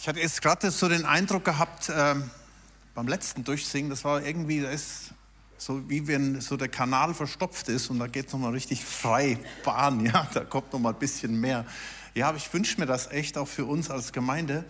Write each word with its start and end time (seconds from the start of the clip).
Ich 0.00 0.06
hatte 0.06 0.20
jetzt 0.20 0.40
gerade 0.42 0.70
so 0.70 0.88
den 0.88 1.04
Eindruck 1.04 1.44
gehabt, 1.44 1.90
ähm, 1.92 2.30
beim 2.94 3.08
letzten 3.08 3.42
Durchsingen, 3.42 3.90
das 3.90 4.04
war 4.04 4.24
irgendwie, 4.24 4.60
da 4.60 4.70
ist 4.70 5.12
so 5.58 5.90
wie 5.90 6.06
wenn 6.06 6.40
so 6.40 6.56
der 6.56 6.68
Kanal 6.68 7.14
verstopft 7.14 7.68
ist 7.68 7.90
und 7.90 7.98
da 7.98 8.06
geht 8.06 8.28
es 8.28 8.32
nochmal 8.32 8.52
richtig 8.52 8.84
frei 8.84 9.40
Bahn, 9.64 9.98
ja, 10.06 10.28
da 10.32 10.44
kommt 10.44 10.72
nochmal 10.72 10.92
ein 10.92 10.98
bisschen 11.00 11.40
mehr. 11.40 11.66
Ja, 12.14 12.28
aber 12.28 12.36
ich 12.36 12.52
wünsche 12.54 12.78
mir 12.78 12.86
das 12.86 13.10
echt 13.10 13.36
auch 13.36 13.48
für 13.48 13.64
uns 13.64 13.90
als 13.90 14.12
Gemeinde, 14.12 14.64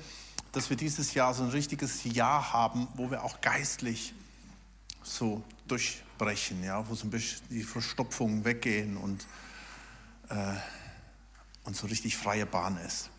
dass 0.53 0.71
wir 0.71 0.79
dieses 0.79 1.12
Jahr 1.12 1.35
so 1.35 1.43
ein 1.43 1.51
richtiges 1.51 2.05
Jahr 2.05 2.55
haben, 2.55 2.89
wo 2.95 3.11
wir 3.11 3.23
auch 3.23 3.43
geistlich 3.43 4.15
so 5.03 5.45
durchbrechen, 5.67 6.65
ja, 6.65 6.89
wo 6.89 6.95
so 6.95 7.07
ein 7.07 7.11
bisschen 7.11 7.47
die 7.51 7.65
Verstopfungen 7.65 8.47
weggehen 8.47 8.97
und, 8.97 9.27
äh, 10.31 10.55
und 11.65 11.77
so 11.77 11.87
richtig 11.87 12.17
freie 12.17 12.47
Bahn 12.47 12.79
ist. 12.79 13.11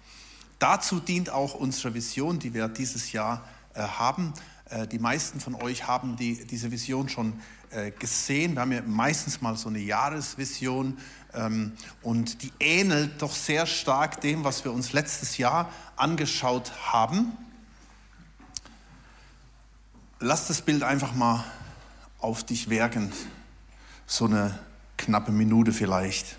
Dazu 0.60 1.00
dient 1.00 1.30
auch 1.30 1.54
unsere 1.54 1.94
Vision, 1.94 2.38
die 2.40 2.54
wir 2.54 2.68
dieses 2.68 3.14
Jahr 3.14 3.46
äh, 3.74 3.82
haben. 3.82 4.34
Äh, 4.70 4.88
die 4.88 5.00
meisten 5.00 5.40
von 5.40 5.56
euch 5.56 5.88
haben 5.88 6.18
die, 6.18 6.46
diese 6.46 6.70
Vision 6.70 7.08
schon 7.08 7.40
äh, 7.72 7.92
gesehen. 7.92 8.54
Wir 8.54 8.62
haben 8.62 8.72
ja 8.72 8.82
meistens 8.82 9.42
mal 9.42 9.56
so 9.56 9.70
eine 9.70 9.80
Jahresvision 9.80 10.98
ähm, 11.34 11.74
und 12.02 12.42
die 12.42 12.52
ähnelt 12.60 13.22
doch 13.22 13.34
sehr 13.34 13.66
stark 13.66 14.22
dem, 14.22 14.44
was 14.44 14.66
wir 14.66 14.74
uns 14.74 14.92
letztes 14.92 15.38
Jahr 15.38 15.72
angeschaut 15.96 16.72
haben. 16.92 17.38
Lass 20.20 20.48
das 20.48 20.62
Bild 20.62 20.84
einfach 20.84 21.14
mal 21.14 21.46
auf 22.20 22.44
dich 22.44 22.70
wirken, 22.70 23.14
so 24.08 24.26
eine 24.26 24.60
knappe 24.98 25.32
Minute 25.32 25.72
vielleicht. 25.72 26.39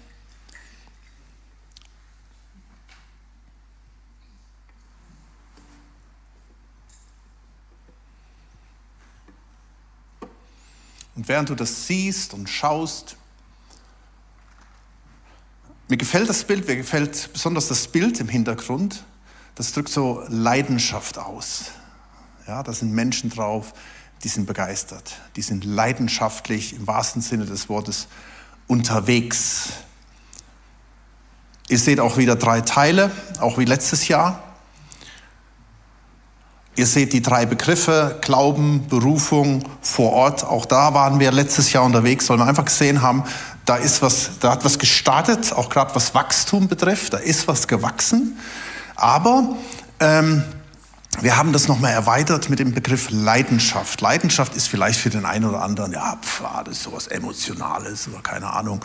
Und 11.20 11.28
während 11.28 11.50
du 11.50 11.54
das 11.54 11.86
siehst 11.86 12.32
und 12.32 12.48
schaust, 12.48 13.14
mir 15.88 15.98
gefällt 15.98 16.30
das 16.30 16.44
Bild, 16.44 16.66
mir 16.66 16.76
gefällt 16.76 17.28
besonders 17.34 17.68
das 17.68 17.88
Bild 17.88 18.20
im 18.20 18.28
Hintergrund. 18.30 19.04
Das 19.54 19.72
drückt 19.72 19.91
so 19.91 20.24
Leidenschaft 20.28 21.18
aus. 21.18 21.72
Ja, 22.46 22.62
da 22.62 22.72
sind 22.72 22.92
Menschen 22.92 23.28
drauf, 23.28 23.74
die 24.24 24.28
sind 24.28 24.46
begeistert, 24.46 25.20
die 25.36 25.42
sind 25.42 25.66
leidenschaftlich 25.66 26.74
im 26.74 26.86
wahrsten 26.86 27.20
Sinne 27.20 27.44
des 27.44 27.68
Wortes 27.68 28.08
unterwegs. 28.66 29.68
Ihr 31.68 31.78
seht 31.78 32.00
auch 32.00 32.16
wieder 32.16 32.34
drei 32.34 32.62
Teile, 32.62 33.10
auch 33.41 33.58
wie 33.58 33.66
letztes 33.66 34.08
Jahr. 34.08 34.50
Ihr 36.76 36.86
seht 36.86 37.12
die 37.12 37.20
drei 37.20 37.46
Begriffe, 37.46 38.18
Glauben, 38.20 38.86
Berufung, 38.88 39.64
vor 39.82 40.12
Ort. 40.12 40.44
Auch 40.44 40.66
da 40.66 40.94
waren 40.94 41.18
wir 41.18 41.32
letztes 41.32 41.72
Jahr 41.72 41.84
unterwegs, 41.84 42.28
weil 42.30 42.38
wir 42.38 42.46
einfach 42.46 42.64
gesehen 42.64 43.02
haben, 43.02 43.24
da 43.66 43.76
ist 43.76 44.02
was, 44.02 44.38
da 44.40 44.52
hat 44.52 44.64
was 44.64 44.78
gestartet, 44.78 45.52
auch 45.52 45.68
gerade 45.68 45.94
was 45.94 46.14
Wachstum 46.14 46.68
betrifft, 46.68 47.12
da 47.12 47.18
ist 47.18 47.48
was 47.48 47.68
gewachsen. 47.68 48.38
Aber 48.96 49.56
ähm, 49.98 50.44
wir 51.20 51.36
haben 51.36 51.52
das 51.52 51.68
nochmal 51.68 51.92
erweitert 51.92 52.48
mit 52.48 52.60
dem 52.60 52.72
Begriff 52.72 53.10
Leidenschaft. 53.10 54.00
Leidenschaft 54.00 54.54
ist 54.54 54.68
vielleicht 54.68 54.98
für 54.98 55.10
den 55.10 55.24
einen 55.24 55.44
oder 55.44 55.62
anderen, 55.62 55.92
ja, 55.92 56.16
pf, 56.22 56.42
ah, 56.44 56.62
das 56.64 56.78
ist 56.78 56.82
sowas 56.84 57.08
Emotionales 57.08 58.08
oder 58.08 58.22
keine 58.22 58.52
Ahnung. 58.52 58.84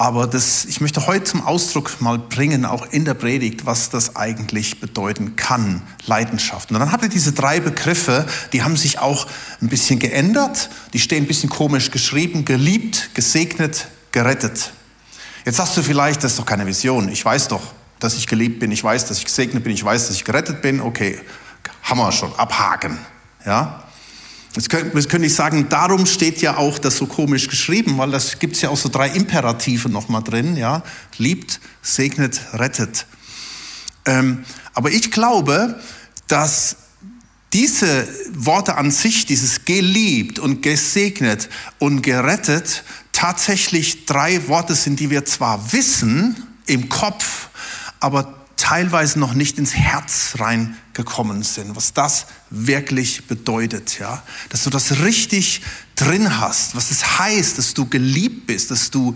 Aber 0.00 0.26
das, 0.26 0.64
ich 0.64 0.80
möchte 0.80 1.06
heute 1.06 1.24
zum 1.24 1.44
Ausdruck 1.44 2.00
mal 2.00 2.18
bringen, 2.18 2.64
auch 2.64 2.86
in 2.90 3.04
der 3.04 3.12
Predigt, 3.12 3.66
was 3.66 3.90
das 3.90 4.16
eigentlich 4.16 4.80
bedeuten 4.80 5.36
kann, 5.36 5.82
Leidenschaft. 6.06 6.70
Und 6.70 6.78
dann 6.78 6.90
habt 6.90 7.02
ihr 7.02 7.10
diese 7.10 7.34
drei 7.34 7.60
Begriffe, 7.60 8.24
die 8.54 8.62
haben 8.62 8.78
sich 8.78 8.98
auch 8.98 9.26
ein 9.60 9.68
bisschen 9.68 9.98
geändert. 9.98 10.70
Die 10.94 11.00
stehen 11.00 11.24
ein 11.24 11.26
bisschen 11.26 11.50
komisch 11.50 11.90
geschrieben, 11.90 12.46
geliebt, 12.46 13.10
gesegnet, 13.12 13.88
gerettet. 14.10 14.72
Jetzt 15.44 15.56
sagst 15.58 15.76
du 15.76 15.82
vielleicht, 15.82 16.24
das 16.24 16.32
ist 16.32 16.38
doch 16.38 16.46
keine 16.46 16.66
Vision. 16.66 17.10
Ich 17.10 17.22
weiß 17.22 17.48
doch, 17.48 17.74
dass 17.98 18.16
ich 18.16 18.26
geliebt 18.26 18.58
bin. 18.58 18.72
Ich 18.72 18.82
weiß, 18.82 19.04
dass 19.04 19.18
ich 19.18 19.26
gesegnet 19.26 19.64
bin. 19.64 19.74
Ich 19.74 19.84
weiß, 19.84 20.08
dass 20.08 20.16
ich 20.16 20.24
gerettet 20.24 20.62
bin. 20.62 20.80
Okay, 20.80 21.20
wir 21.86 22.12
schon, 22.12 22.34
abhaken. 22.36 22.96
Ja? 23.44 23.84
Jetzt 24.54 24.68
könnte 24.68 25.26
ich 25.26 25.34
sagen, 25.34 25.68
darum 25.68 26.06
steht 26.06 26.42
ja 26.42 26.56
auch 26.56 26.78
das 26.78 26.96
so 26.96 27.06
komisch 27.06 27.46
geschrieben, 27.46 27.98
weil 27.98 28.10
das 28.10 28.40
gibt 28.40 28.56
es 28.56 28.62
ja 28.62 28.70
auch 28.70 28.76
so 28.76 28.88
drei 28.88 29.08
Imperative 29.10 29.88
nochmal 29.88 30.24
drin, 30.24 30.56
ja. 30.56 30.82
Liebt, 31.18 31.60
segnet, 31.82 32.40
rettet. 32.52 33.06
Ähm, 34.06 34.44
aber 34.74 34.90
ich 34.90 35.12
glaube, 35.12 35.78
dass 36.26 36.76
diese 37.52 38.08
Worte 38.32 38.76
an 38.76 38.90
sich, 38.90 39.26
dieses 39.26 39.64
geliebt 39.64 40.38
und 40.38 40.62
gesegnet 40.62 41.48
und 41.78 42.02
gerettet, 42.02 42.84
tatsächlich 43.12 44.06
drei 44.06 44.48
Worte 44.48 44.74
sind, 44.74 44.98
die 44.98 45.10
wir 45.10 45.24
zwar 45.24 45.72
wissen 45.72 46.36
im 46.66 46.88
Kopf, 46.88 47.48
aber 48.00 48.39
teilweise 48.60 49.18
noch 49.18 49.34
nicht 49.34 49.58
ins 49.58 49.74
Herz 49.74 50.34
reingekommen 50.38 51.42
sind, 51.42 51.74
was 51.76 51.94
das 51.94 52.26
wirklich 52.50 53.26
bedeutet, 53.26 53.98
ja, 53.98 54.22
dass 54.50 54.64
du 54.64 54.70
das 54.70 55.00
richtig 55.00 55.62
drin 55.96 56.40
hast, 56.40 56.76
was 56.76 56.90
es 56.90 57.18
heißt, 57.18 57.56
dass 57.58 57.74
du 57.74 57.86
geliebt 57.88 58.46
bist, 58.46 58.70
dass 58.70 58.90
du 58.90 59.14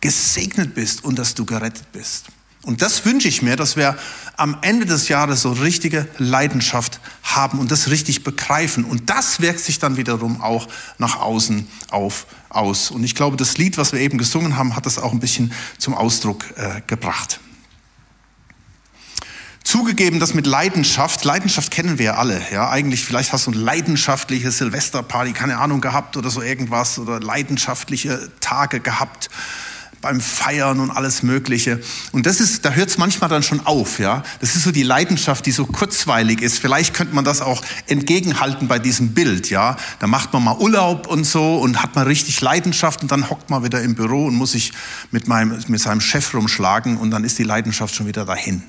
gesegnet 0.00 0.74
bist 0.74 1.02
und 1.04 1.18
dass 1.18 1.34
du 1.34 1.44
gerettet 1.44 1.90
bist. 1.92 2.26
Und 2.62 2.82
das 2.82 3.04
wünsche 3.04 3.28
ich 3.28 3.42
mir, 3.42 3.56
dass 3.56 3.76
wir 3.76 3.96
am 4.36 4.58
Ende 4.60 4.86
des 4.86 5.08
Jahres 5.08 5.42
so 5.42 5.52
richtige 5.52 6.08
Leidenschaft 6.18 7.00
haben 7.22 7.60
und 7.60 7.70
das 7.70 7.90
richtig 7.90 8.24
begreifen. 8.24 8.84
Und 8.84 9.08
das 9.08 9.40
wirkt 9.40 9.60
sich 9.60 9.78
dann 9.78 9.96
wiederum 9.96 10.40
auch 10.40 10.66
nach 10.98 11.20
außen 11.20 11.66
auf 11.90 12.26
aus. 12.48 12.90
Und 12.90 13.04
ich 13.04 13.14
glaube, 13.14 13.36
das 13.36 13.56
Lied, 13.56 13.78
was 13.78 13.92
wir 13.92 14.00
eben 14.00 14.18
gesungen 14.18 14.56
haben, 14.56 14.74
hat 14.74 14.84
das 14.84 14.98
auch 14.98 15.12
ein 15.12 15.20
bisschen 15.20 15.52
zum 15.78 15.94
Ausdruck 15.94 16.44
äh, 16.56 16.82
gebracht. 16.88 17.38
Zugegeben, 19.66 20.20
das 20.20 20.32
mit 20.32 20.46
Leidenschaft, 20.46 21.24
Leidenschaft 21.24 21.72
kennen 21.72 21.98
wir 21.98 22.04
ja 22.04 22.14
alle, 22.14 22.40
ja, 22.52 22.70
eigentlich, 22.70 23.04
vielleicht 23.04 23.32
hast 23.32 23.48
du 23.48 23.50
eine 23.50 23.58
leidenschaftliche 23.58 24.52
Silvesterparty, 24.52 25.32
keine 25.32 25.58
Ahnung 25.58 25.80
gehabt 25.80 26.16
oder 26.16 26.30
so 26.30 26.40
irgendwas 26.40 27.00
oder 27.00 27.18
leidenschaftliche 27.18 28.30
Tage 28.38 28.78
gehabt 28.78 29.28
beim 30.00 30.20
Feiern 30.20 30.78
und 30.78 30.92
alles 30.92 31.24
Mögliche. 31.24 31.80
Und 32.12 32.26
das 32.26 32.38
ist, 32.38 32.64
da 32.64 32.70
hört 32.70 32.90
es 32.90 32.96
manchmal 32.96 33.28
dann 33.28 33.42
schon 33.42 33.66
auf, 33.66 33.98
ja. 33.98 34.22
Das 34.38 34.54
ist 34.54 34.62
so 34.62 34.70
die 34.70 34.84
Leidenschaft, 34.84 35.44
die 35.46 35.50
so 35.50 35.66
kurzweilig 35.66 36.42
ist. 36.42 36.60
Vielleicht 36.60 36.94
könnte 36.94 37.16
man 37.16 37.24
das 37.24 37.40
auch 37.40 37.60
entgegenhalten 37.88 38.68
bei 38.68 38.78
diesem 38.78 39.14
Bild, 39.14 39.50
ja. 39.50 39.76
Da 39.98 40.06
macht 40.06 40.32
man 40.32 40.44
mal 40.44 40.56
Urlaub 40.58 41.08
und 41.08 41.24
so 41.24 41.56
und 41.56 41.82
hat 41.82 41.96
man 41.96 42.06
richtig 42.06 42.40
Leidenschaft 42.40 43.02
und 43.02 43.10
dann 43.10 43.30
hockt 43.30 43.50
man 43.50 43.64
wieder 43.64 43.82
im 43.82 43.96
Büro 43.96 44.26
und 44.26 44.36
muss 44.36 44.52
sich 44.52 44.72
mit 45.10 45.26
meinem, 45.26 45.58
mit 45.66 45.80
seinem 45.80 46.00
Chef 46.00 46.34
rumschlagen 46.34 46.98
und 46.98 47.10
dann 47.10 47.24
ist 47.24 47.36
die 47.40 47.42
Leidenschaft 47.42 47.96
schon 47.96 48.06
wieder 48.06 48.24
dahin. 48.24 48.62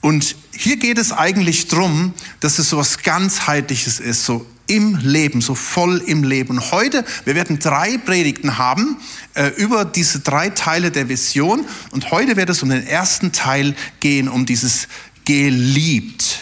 Und 0.00 0.36
hier 0.52 0.76
geht 0.76 0.98
es 0.98 1.12
eigentlich 1.12 1.68
darum, 1.68 2.14
dass 2.40 2.58
es 2.58 2.70
so 2.70 2.78
was 2.78 3.02
ganzheitliches 3.02 3.98
ist, 4.00 4.24
so 4.24 4.46
im 4.68 4.96
Leben, 4.96 5.40
so 5.40 5.54
voll 5.54 6.02
im 6.06 6.22
Leben. 6.22 6.50
Und 6.50 6.70
heute, 6.72 7.04
wir 7.24 7.34
werden 7.34 7.58
drei 7.58 7.98
Predigten 7.98 8.58
haben 8.58 8.98
äh, 9.34 9.48
über 9.56 9.84
diese 9.84 10.20
drei 10.20 10.50
Teile 10.50 10.90
der 10.90 11.08
Vision. 11.08 11.64
Und 11.90 12.10
heute 12.10 12.36
wird 12.36 12.50
es 12.50 12.62
um 12.62 12.68
den 12.68 12.86
ersten 12.86 13.32
Teil 13.32 13.74
gehen, 14.00 14.28
um 14.28 14.46
dieses 14.46 14.86
geliebt. 15.24 16.40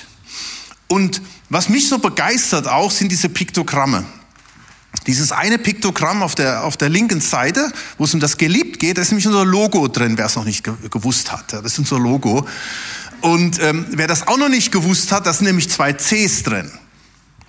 Und 0.88 1.22
was 1.48 1.68
mich 1.68 1.88
so 1.88 1.98
begeistert 1.98 2.68
auch, 2.68 2.90
sind 2.90 3.10
diese 3.10 3.28
Piktogramme. 3.28 4.04
Dieses 5.06 5.30
eine 5.30 5.58
Piktogramm 5.58 6.22
auf 6.22 6.34
der, 6.34 6.64
auf 6.64 6.76
der 6.76 6.88
linken 6.88 7.20
Seite, 7.20 7.70
wo 7.96 8.04
es 8.04 8.14
um 8.14 8.18
das 8.18 8.38
geliebt 8.38 8.80
geht, 8.80 8.98
da 8.98 9.02
ist 9.02 9.10
nämlich 9.10 9.26
unser 9.26 9.44
Logo 9.44 9.86
drin, 9.86 10.18
wer 10.18 10.26
es 10.26 10.34
noch 10.34 10.44
nicht 10.44 10.64
gewusst 10.90 11.30
hat. 11.30 11.52
Das 11.52 11.64
ist 11.64 11.78
unser 11.78 11.98
Logo. 12.00 12.46
Und 13.26 13.60
ähm, 13.60 13.86
wer 13.90 14.06
das 14.06 14.28
auch 14.28 14.36
noch 14.36 14.48
nicht 14.48 14.70
gewusst 14.70 15.10
hat, 15.10 15.26
da 15.26 15.32
sind 15.32 15.46
nämlich 15.46 15.68
zwei 15.68 15.92
Cs 15.92 16.44
drin. 16.44 16.70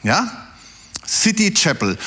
Ja? 0.01 0.31
City 1.07 1.53
Chapel. 1.53 1.99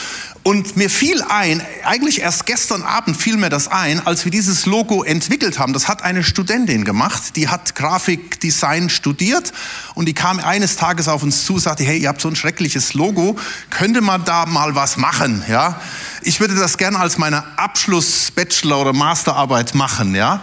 Und 0.43 0.77
mir 0.77 0.91
fiel 0.91 1.23
ein, 1.23 1.63
eigentlich 1.85 2.21
erst 2.21 2.47
gestern 2.47 2.83
Abend 2.83 3.17
fiel 3.17 3.37
mir 3.37 3.49
das 3.49 3.69
ein, 3.69 4.05
als 4.05 4.25
wir 4.25 4.33
dieses 4.33 4.67
Logo 4.67 5.05
entwickelt 5.05 5.61
haben. 5.61 5.73
Das 5.73 5.87
hat 5.87 6.03
eine 6.03 6.25
Studentin 6.25 6.85
gemacht, 6.85 7.37
die 7.37 7.47
hat 7.47 7.77
Grafikdesign 7.77 8.91
studiert 8.91 9.53
und 9.95 10.07
die 10.07 10.15
kam 10.15 10.41
eines 10.41 10.75
Tages 10.75 11.07
auf 11.07 11.23
uns 11.23 11.45
zu, 11.45 11.61
sagte, 11.61 11.85
hey, 11.85 11.99
ihr 11.99 12.09
habt 12.09 12.21
so 12.21 12.27
ein 12.29 12.35
schreckliches 12.35 12.95
Logo, 12.95 13.39
könnte 13.71 14.01
man 14.01 14.25
da 14.25 14.47
mal 14.47 14.75
was 14.75 14.97
machen, 14.97 15.45
ja? 15.49 15.81
Ich 16.23 16.41
würde 16.41 16.57
das 16.57 16.77
gerne 16.77 16.99
als 16.99 17.19
meine 17.19 17.45
Abschluss-Bachelor- 17.57 18.81
oder 18.81 18.93
Masterarbeit 18.95 19.77
machen, 19.77 20.17
ja? 20.17 20.43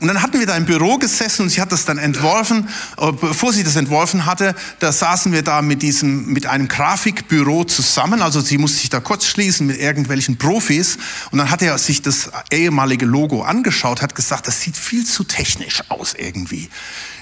Und 0.00 0.08
dann 0.08 0.22
hatten 0.22 0.38
wir 0.38 0.46
da 0.46 0.56
im 0.56 0.64
Büro 0.64 0.96
gesessen 0.96 1.42
und 1.42 1.50
sie 1.50 1.60
hat 1.60 1.72
das 1.72 1.84
dann 1.84 1.98
entworfen. 1.98 2.68
Äh, 2.96 3.12
bevor 3.12 3.52
sie 3.52 3.62
das 3.62 3.76
entworfen 3.76 4.24
hatte, 4.24 4.54
da 4.78 4.92
saßen 4.92 5.32
wir 5.32 5.42
da 5.42 5.60
mit 5.60 5.82
diesem, 5.82 6.26
mit 6.26 6.46
einem 6.46 6.68
Grafikbüro 6.68 7.64
zusammen. 7.64 8.22
Also 8.22 8.40
sie 8.40 8.56
musste 8.56 8.78
sich 8.78 8.88
da 8.88 9.00
kurz 9.00 9.26
schließen 9.26 9.66
mit 9.66 9.78
irgendwelchen 9.78 10.38
Profis. 10.38 10.96
Und 11.30 11.38
dann 11.38 11.50
hat 11.50 11.60
er 11.60 11.76
sich 11.78 12.00
das 12.00 12.30
ehemalige 12.50 13.04
Logo 13.04 13.42
angeschaut, 13.42 14.00
hat 14.00 14.14
gesagt, 14.14 14.46
das 14.46 14.62
sieht 14.62 14.76
viel 14.76 15.04
zu 15.04 15.24
technisch 15.24 15.82
aus 15.90 16.14
irgendwie. 16.16 16.70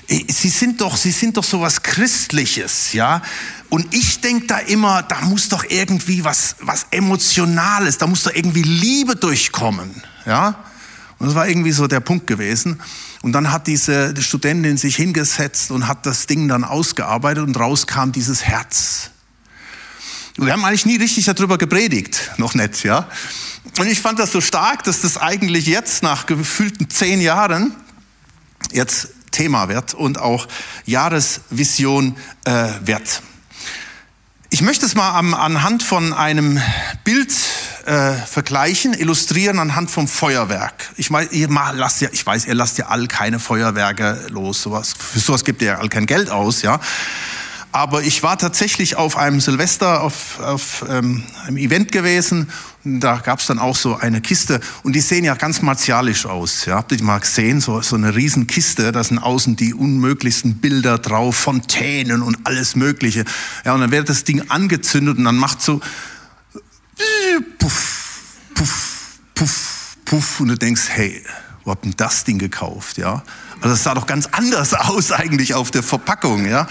Sie 0.09 0.49
sind 0.49 0.81
doch, 0.81 0.97
Sie 0.97 1.11
sind 1.11 1.37
doch 1.37 1.45
so 1.45 1.61
was 1.61 1.83
Christliches, 1.83 2.95
ja. 2.95 3.21
Und 3.69 3.95
ich 3.95 4.23
denke 4.23 4.47
da 4.47 4.59
immer, 4.59 5.03
da 5.03 5.21
muss 5.23 5.51
doch 5.51 5.65
irgendwie 5.69 6.25
was, 6.25 6.57
was 6.61 6.87
Emotionales, 6.91 7.99
da 7.99 8.07
muss 8.07 8.23
doch 8.23 8.35
irgendwie 8.35 8.63
Liebe 8.63 9.17
durchkommen, 9.17 10.03
ja. 10.25 10.65
Und 11.19 11.27
das 11.27 11.35
war 11.35 11.49
irgendwie 11.49 11.73
so 11.73 11.87
der 11.87 12.01
Punkt 12.01 12.27
gewesen. 12.27 12.81
Und 13.23 13.33
dann 13.33 13.51
hat 13.51 13.67
diese 13.67 14.15
Studentin 14.21 14.77
sich 14.77 14.97
hingesetzt 14.97 15.71
und 15.71 15.89
hat 15.89 16.07
das 16.07 16.27
Ding 16.27 16.49
dann 16.49 16.65
ausgearbeitet 16.65 17.45
und 17.45 17.59
raus 17.59 17.87
kam 17.87 18.13
dieses 18.13 18.45
Herz. 18.45 19.11
Wir 20.37 20.53
haben 20.53 20.65
eigentlich 20.65 20.87
nie 20.87 20.97
richtig 20.97 21.25
darüber 21.25 21.59
gepredigt, 21.59 22.31
noch 22.37 22.55
nicht, 22.55 22.85
ja. 22.85 23.09
Und 23.79 23.89
ich 23.89 24.01
fand 24.01 24.21
das 24.21 24.31
so 24.31 24.41
stark, 24.41 24.85
dass 24.85 25.01
das 25.01 25.19
eigentlich 25.19 25.67
jetzt 25.67 26.05
nach 26.05 26.27
gefühlten 26.27 26.89
zehn 26.89 27.21
Jahren 27.21 27.75
jetzt 28.71 29.09
Thema 29.33 29.69
wird 29.69 29.95
und 29.95 30.19
auch 30.19 30.47
Jahresvision 30.85 32.17
äh, 32.45 32.69
wird. 32.85 33.23
Ich 34.51 34.63
möchte 34.63 34.87
es 34.87 34.95
mal 34.95 35.11
am, 35.11 35.35
anhand 35.35 35.83
von 35.83 36.15
einem 36.15 36.59
Bild 37.05 37.31
äh, 37.85 38.15
vergleichen, 38.15 38.95
illustrieren 38.95 39.59
anhand 39.59 39.91
vom 39.91 40.09
Feuerwerk. 40.09 40.91
Ich, 40.97 41.11
mein, 41.11 41.29
ihr 41.33 41.49
lasst 41.49 42.01
ja, 42.01 42.09
ich 42.13 42.25
weiß, 42.25 42.47
ihr 42.47 42.55
lasst 42.55 42.79
ja 42.79 42.87
all 42.87 43.09
keine 43.09 43.41
Feuerwerke 43.41 44.27
los. 44.31 44.63
Sowas, 44.63 44.95
für 44.99 45.19
sowas 45.19 45.45
gibt 45.45 45.61
ihr 45.61 45.69
ja 45.69 45.79
all 45.79 45.91
kein 45.91 46.07
Geld 46.07 46.31
aus, 46.31 46.63
ja. 46.63 46.81
Aber 47.71 48.03
ich 48.03 48.23
war 48.23 48.39
tatsächlich 48.39 48.97
auf 48.97 49.17
einem 49.17 49.41
Silvester 49.41 50.03
auf, 50.03 50.41
auf 50.41 50.85
ähm, 50.89 51.23
einem 51.45 51.59
Event 51.59 51.93
gewesen. 51.93 52.49
Und 52.85 53.01
da 53.01 53.17
gab 53.17 53.41
es 53.41 53.47
dann 53.47 53.59
auch 53.59 53.77
so 53.77 53.97
eine 53.97 54.23
Kiste. 54.23 54.61
Und 54.83 54.95
die 54.95 55.01
sehen 55.01 55.25
ja 55.25 55.35
ganz 55.35 55.61
martialisch 55.61 56.25
aus. 56.25 56.65
Ja, 56.65 56.77
habt 56.77 56.93
ihr 56.93 56.99
die 56.99 57.05
mal 57.05 57.19
gesehen? 57.19 57.61
So, 57.61 57.81
so 57.83 57.97
eine 57.97 58.15
Riesenkiste. 58.15 58.91
Da 58.91 59.05
sind 59.05 59.19
außen 59.19 59.57
die 59.57 59.75
unmöglichsten 59.75 60.57
Bilder 60.57 60.99
drauf, 60.99 61.37
Fontänen 61.37 62.23
und 62.23 62.39
alles 62.45 62.75
Mögliche. 62.75 63.25
Ja, 63.65 63.75
und 63.75 63.83
dann 63.83 63.91
wird 63.91 64.09
das 64.09 64.25
Ding 64.25 64.49
angezündet 64.49 65.19
und 65.19 65.25
dann 65.25 65.37
macht 65.37 65.61
so 65.61 65.81
puff, 67.59 68.23
puff, 68.55 69.19
puff, 69.35 69.97
puff. 70.05 70.41
Und 70.41 70.49
du 70.49 70.57
denkst, 70.57 70.89
hey, 70.89 71.23
wo 71.65 71.73
habt 71.73 71.85
denn 71.85 71.95
das 71.97 72.25
Ding 72.25 72.39
gekauft? 72.39 72.97
Ja, 72.97 73.23
also 73.61 73.75
es 73.75 73.83
sah 73.83 73.95
doch 73.95 74.07
ganz 74.07 74.27
anders 74.33 74.75
aus 74.75 75.13
eigentlich 75.13 75.55
auf 75.55 75.71
der 75.71 75.83
Verpackung. 75.83 76.47
Ja, 76.47 76.67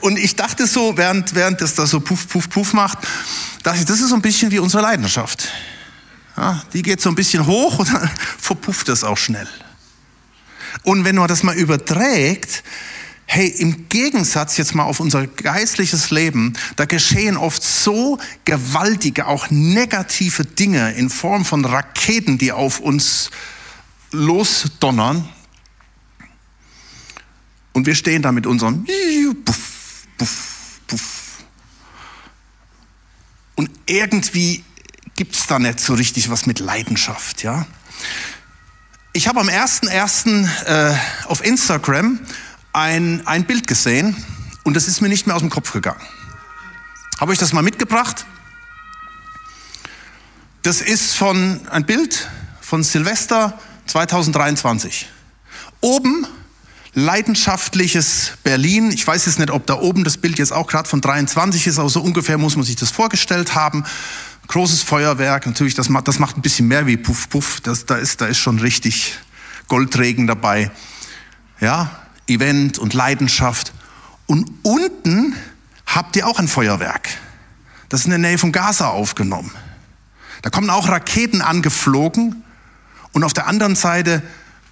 und 0.00 0.18
ich 0.18 0.36
dachte 0.36 0.66
so, 0.66 0.96
während, 0.96 1.34
während 1.34 1.60
das 1.60 1.74
da 1.74 1.86
so 1.86 2.00
puff, 2.00 2.28
puff, 2.28 2.48
puff 2.48 2.72
macht, 2.72 2.98
dachte 3.62 3.80
ich, 3.80 3.84
das 3.84 4.00
ist 4.00 4.08
so 4.08 4.14
ein 4.14 4.22
bisschen 4.22 4.50
wie 4.50 4.58
unsere 4.58 4.82
Leidenschaft. 4.82 5.48
Ja, 6.36 6.62
die 6.72 6.82
geht 6.82 7.00
so 7.00 7.10
ein 7.10 7.14
bisschen 7.14 7.46
hoch 7.46 7.78
und 7.78 7.92
dann 7.92 8.10
verpufft 8.38 8.88
das 8.88 9.04
auch 9.04 9.18
schnell. 9.18 9.48
Und 10.82 11.04
wenn 11.04 11.16
man 11.16 11.28
das 11.28 11.42
mal 11.42 11.54
überträgt, 11.54 12.62
hey, 13.26 13.46
im 13.46 13.88
Gegensatz 13.88 14.56
jetzt 14.56 14.74
mal 14.74 14.84
auf 14.84 14.98
unser 14.98 15.26
geistliches 15.26 16.10
Leben, 16.10 16.54
da 16.76 16.84
geschehen 16.84 17.36
oft 17.36 17.62
so 17.62 18.18
gewaltige, 18.44 19.26
auch 19.26 19.50
negative 19.50 20.44
Dinge 20.44 20.92
in 20.94 21.10
Form 21.10 21.44
von 21.44 21.64
Raketen, 21.64 22.38
die 22.38 22.50
auf 22.52 22.80
uns 22.80 23.30
losdonnern. 24.10 25.28
Und 27.80 27.86
wir 27.86 27.94
stehen 27.94 28.20
da 28.20 28.30
mit 28.30 28.46
unserem 28.46 28.84
Puff, 29.42 30.06
puff, 30.18 30.80
puff. 30.86 31.38
Und 33.54 33.70
irgendwie 33.86 34.62
gibt 35.16 35.34
es 35.34 35.46
da 35.46 35.58
nicht 35.58 35.80
so 35.80 35.94
richtig 35.94 36.28
was 36.28 36.44
mit 36.44 36.58
Leidenschaft, 36.58 37.42
ja. 37.42 37.66
Ich 39.14 39.28
habe 39.28 39.40
am 39.40 39.48
1.1. 39.48 40.66
Äh, 40.66 40.94
auf 41.24 41.42
Instagram 41.42 42.20
ein, 42.74 43.26
ein 43.26 43.46
Bild 43.46 43.66
gesehen 43.66 44.14
und 44.64 44.74
das 44.74 44.86
ist 44.86 45.00
mir 45.00 45.08
nicht 45.08 45.26
mehr 45.26 45.34
aus 45.34 45.40
dem 45.40 45.48
Kopf 45.48 45.72
gegangen. 45.72 46.02
Habe 47.18 47.32
ich 47.32 47.38
das 47.38 47.54
mal 47.54 47.62
mitgebracht? 47.62 48.26
Das 50.60 50.82
ist 50.82 51.14
von 51.14 51.66
ein 51.70 51.86
Bild 51.86 52.28
von 52.60 52.82
Silvester 52.82 53.58
2023. 53.86 55.08
Oben 55.80 56.26
leidenschaftliches 56.94 58.32
Berlin. 58.42 58.90
Ich 58.90 59.06
weiß 59.06 59.26
jetzt 59.26 59.38
nicht, 59.38 59.50
ob 59.50 59.66
da 59.66 59.74
oben 59.74 60.04
das 60.04 60.16
Bild 60.16 60.38
jetzt 60.38 60.52
auch 60.52 60.66
gerade 60.66 60.88
von 60.88 61.00
23 61.00 61.66
ist, 61.66 61.78
aber 61.78 61.88
so 61.88 62.00
ungefähr 62.00 62.38
muss 62.38 62.56
man 62.56 62.64
sich 62.64 62.76
das 62.76 62.90
vorgestellt 62.90 63.54
haben. 63.54 63.84
Großes 64.48 64.82
Feuerwerk, 64.82 65.46
natürlich, 65.46 65.74
das 65.74 65.88
macht, 65.88 66.08
das 66.08 66.18
macht 66.18 66.36
ein 66.36 66.42
bisschen 66.42 66.66
mehr 66.66 66.86
wie 66.86 66.96
Puff 66.96 67.28
Puff. 67.28 67.60
Das, 67.60 67.86
da, 67.86 67.96
ist, 67.96 68.20
da 68.20 68.26
ist 68.26 68.38
schon 68.38 68.58
richtig 68.58 69.18
Goldregen 69.68 70.26
dabei. 70.26 70.70
Ja, 71.60 71.90
Event 72.26 72.78
und 72.78 72.94
Leidenschaft. 72.94 73.72
Und 74.26 74.50
unten 74.62 75.36
habt 75.86 76.16
ihr 76.16 76.26
auch 76.26 76.38
ein 76.38 76.48
Feuerwerk. 76.48 77.08
Das 77.88 78.00
ist 78.00 78.06
in 78.06 78.10
der 78.10 78.18
Nähe 78.18 78.38
von 78.38 78.52
Gaza 78.52 78.88
aufgenommen. 78.88 79.52
Da 80.42 80.50
kommen 80.50 80.70
auch 80.70 80.88
Raketen 80.88 81.42
angeflogen 81.42 82.42
und 83.12 83.24
auf 83.24 83.32
der 83.32 83.46
anderen 83.46 83.76
Seite 83.76 84.22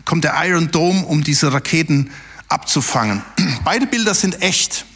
kommt 0.09 0.25
der 0.25 0.43
Iron 0.47 0.71
Dome, 0.71 1.05
um 1.05 1.23
diese 1.23 1.53
Raketen 1.53 2.11
abzufangen. 2.49 3.23
Beide 3.65 3.87
Bilder 3.87 4.15
sind 4.15 4.41
echt. 4.41 4.87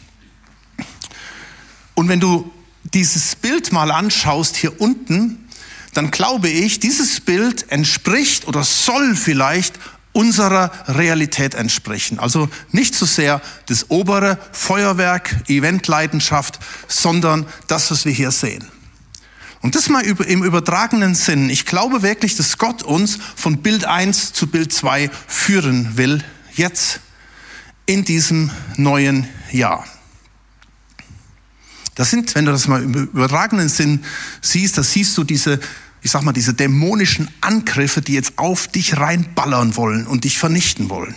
Und 1.93 2.09
wenn 2.09 2.19
du 2.19 2.51
dieses 2.83 3.35
Bild 3.35 3.71
mal 3.71 3.91
anschaust 3.91 4.55
hier 4.55 4.81
unten, 4.81 5.47
dann 5.93 6.09
glaube 6.09 6.49
ich, 6.49 6.79
dieses 6.79 7.21
Bild 7.21 7.71
entspricht 7.71 8.47
oder 8.47 8.63
soll 8.63 9.15
vielleicht 9.15 9.79
unserer 10.13 10.71
Realität 10.87 11.53
entsprechen. 11.53 12.17
Also 12.17 12.49
nicht 12.71 12.95
so 12.95 13.05
sehr 13.05 13.39
das 13.67 13.91
obere 13.91 14.39
Feuerwerk, 14.51 15.43
Eventleidenschaft, 15.47 16.57
sondern 16.87 17.45
das, 17.67 17.91
was 17.91 18.05
wir 18.05 18.11
hier 18.11 18.31
sehen. 18.31 18.67
Und 19.63 19.75
das 19.75 19.87
mal 19.87 20.03
im 20.03 20.43
übertragenen 20.43 21.15
Sinn. 21.15 21.49
Ich 21.49 21.65
glaube 21.65 22.01
wirklich, 22.03 22.35
dass 22.35 22.57
Gott 22.57 22.83
uns 22.83 23.17
von 23.37 23.61
Bild 23.61 23.85
1 23.85 24.33
zu 24.33 24.47
Bild 24.47 24.73
2 24.73 25.09
führen 25.25 25.95
will, 25.95 26.21
jetzt 26.53 26.99
in 27.85 28.03
diesem 28.03 28.51
neuen 28.75 29.25
Jahr. 29.51 29.87
Das 31.95 32.09
sind, 32.09 32.35
wenn 32.35 32.43
du 32.43 32.51
das 32.51 32.67
mal 32.67 32.83
im 32.83 32.93
übertragenen 32.93 33.69
Sinn 33.69 34.03
siehst, 34.41 34.77
da 34.77 34.83
siehst 34.83 35.17
du 35.17 35.23
diese, 35.23 35.61
ich 36.01 36.11
sag 36.11 36.23
mal, 36.23 36.33
diese 36.33 36.53
dämonischen 36.53 37.29
Angriffe, 37.39 38.01
die 38.01 38.15
jetzt 38.15 38.37
auf 38.37 38.67
dich 38.67 38.97
reinballern 38.97 39.77
wollen 39.77 40.07
und 40.07 40.25
dich 40.25 40.39
vernichten 40.39 40.89
wollen. 40.89 41.15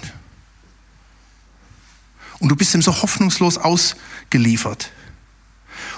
Und 2.38 2.50
du 2.50 2.54
bist 2.54 2.72
ihm 2.74 2.82
so 2.82 3.02
hoffnungslos 3.02 3.58
ausgeliefert. 3.58 4.92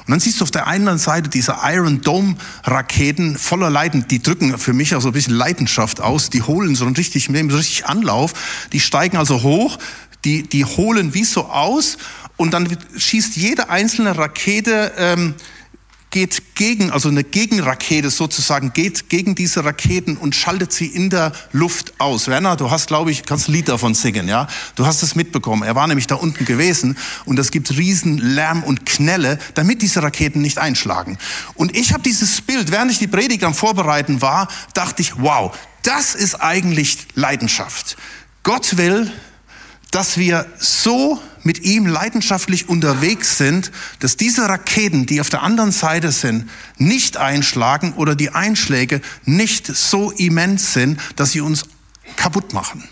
Und 0.08 0.12
dann 0.12 0.20
siehst 0.20 0.40
du 0.40 0.44
auf 0.44 0.50
der 0.50 0.66
einen 0.66 0.96
Seite 0.96 1.28
diese 1.28 1.56
Iron 1.64 2.00
Dome 2.00 2.36
Raketen 2.64 3.36
voller 3.36 3.68
Leiden, 3.68 4.08
die 4.08 4.22
drücken 4.22 4.56
für 4.56 4.72
mich 4.72 4.94
auch 4.94 5.02
so 5.02 5.10
ein 5.10 5.12
bisschen 5.12 5.34
Leidenschaft 5.34 6.00
aus, 6.00 6.30
die 6.30 6.40
holen 6.40 6.74
so 6.74 6.86
richtig, 6.86 7.28
nehmen 7.28 7.50
so 7.50 7.58
richtig 7.58 7.84
Anlauf, 7.84 8.32
die 8.72 8.80
steigen 8.80 9.18
also 9.18 9.42
hoch, 9.42 9.78
die, 10.24 10.44
die 10.44 10.64
holen 10.64 11.12
wie 11.12 11.24
so 11.24 11.44
aus. 11.44 11.98
Und 12.38 12.54
dann 12.54 12.74
schießt 12.96 13.36
jede 13.36 13.68
einzelne 13.68 14.16
Rakete 14.16 14.92
ähm, 14.96 15.34
geht 16.10 16.54
gegen, 16.54 16.90
also 16.90 17.08
eine 17.08 17.22
Gegenrakete 17.22 18.10
sozusagen, 18.10 18.72
geht 18.72 19.08
gegen 19.08 19.34
diese 19.34 19.64
Raketen 19.64 20.16
und 20.16 20.34
schaltet 20.34 20.72
sie 20.72 20.86
in 20.86 21.10
der 21.10 21.32
Luft 21.52 22.00
aus. 22.00 22.28
Werner, 22.28 22.56
du 22.56 22.70
hast, 22.70 22.86
glaube 22.86 23.10
ich, 23.10 23.24
kannst 23.24 23.48
ein 23.48 23.52
Lied 23.52 23.68
davon 23.68 23.94
singen, 23.94 24.26
ja? 24.26 24.46
Du 24.74 24.86
hast 24.86 25.02
es 25.02 25.14
mitbekommen. 25.14 25.62
Er 25.62 25.74
war 25.74 25.86
nämlich 25.86 26.06
da 26.06 26.14
unten 26.14 26.44
gewesen 26.44 26.96
und 27.26 27.38
es 27.38 27.50
gibt 27.50 27.70
riesen 27.76 28.18
Lärm 28.18 28.62
und 28.62 28.86
Knelle, 28.86 29.38
damit 29.54 29.82
diese 29.82 30.02
Raketen 30.02 30.40
nicht 30.40 30.58
einschlagen. 30.58 31.18
Und 31.54 31.76
ich 31.76 31.92
habe 31.92 32.02
dieses 32.02 32.40
Bild, 32.40 32.70
während 32.70 32.90
ich 32.90 32.98
die 32.98 33.06
Predigt 33.06 33.44
am 33.44 33.54
Vorbereiten 33.54 34.22
war, 34.22 34.48
dachte 34.74 35.02
ich, 35.02 35.18
wow, 35.18 35.56
das 35.82 36.14
ist 36.14 36.36
eigentlich 36.36 37.06
Leidenschaft. 37.14 37.96
Gott 38.42 38.76
will, 38.78 39.12
dass 39.90 40.16
wir 40.16 40.46
so 40.58 41.20
mit 41.42 41.60
ihm 41.60 41.86
leidenschaftlich 41.86 42.68
unterwegs 42.68 43.38
sind, 43.38 43.70
dass 44.00 44.16
diese 44.16 44.48
Raketen, 44.48 45.06
die 45.06 45.20
auf 45.20 45.30
der 45.30 45.42
anderen 45.42 45.72
Seite 45.72 46.12
sind, 46.12 46.48
nicht 46.76 47.16
einschlagen 47.16 47.92
oder 47.94 48.14
die 48.14 48.30
Einschläge 48.30 49.00
nicht 49.24 49.66
so 49.66 50.10
immens 50.10 50.72
sind, 50.72 51.00
dass 51.16 51.32
sie 51.32 51.40
uns 51.40 51.66
kaputt 52.16 52.52
machen. 52.52 52.84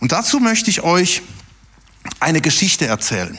Und 0.00 0.12
dazu 0.12 0.40
möchte 0.40 0.70
ich 0.70 0.82
euch 0.82 1.22
eine 2.20 2.40
Geschichte 2.40 2.86
erzählen. 2.86 3.38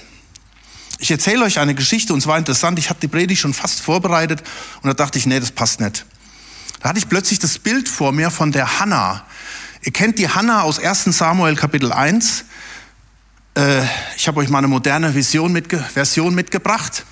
Ich 0.97 1.11
erzähle 1.11 1.43
euch 1.43 1.59
eine 1.59 1.75
Geschichte 1.75 2.13
und 2.13 2.21
zwar 2.21 2.37
interessant, 2.37 2.79
ich 2.79 2.89
habe 2.89 2.99
die 2.99 3.07
Predigt 3.07 3.41
schon 3.41 3.53
fast 3.53 3.81
vorbereitet 3.81 4.41
und 4.81 4.87
da 4.87 4.93
dachte 4.93 5.19
ich, 5.19 5.25
nee, 5.25 5.39
das 5.39 5.51
passt 5.51 5.81
nicht. 5.81 6.05
Da 6.79 6.89
hatte 6.89 6.99
ich 6.99 7.09
plötzlich 7.09 7.39
das 7.39 7.59
Bild 7.59 7.89
vor 7.89 8.11
mir 8.11 8.31
von 8.31 8.51
der 8.51 8.79
Hannah. 8.79 9.25
Ihr 9.83 9.91
kennt 9.91 10.17
die 10.17 10.29
Hannah 10.29 10.63
aus 10.63 10.79
1 10.79 11.05
Samuel 11.17 11.55
Kapitel 11.55 11.91
1. 11.91 12.45
Äh, 13.55 13.83
ich 14.17 14.27
habe 14.27 14.39
euch 14.39 14.49
mal 14.49 14.59
eine 14.59 14.67
moderne 14.67 15.11
mitge 15.11 15.79
Version 15.79 16.35
mitgebracht. 16.35 17.05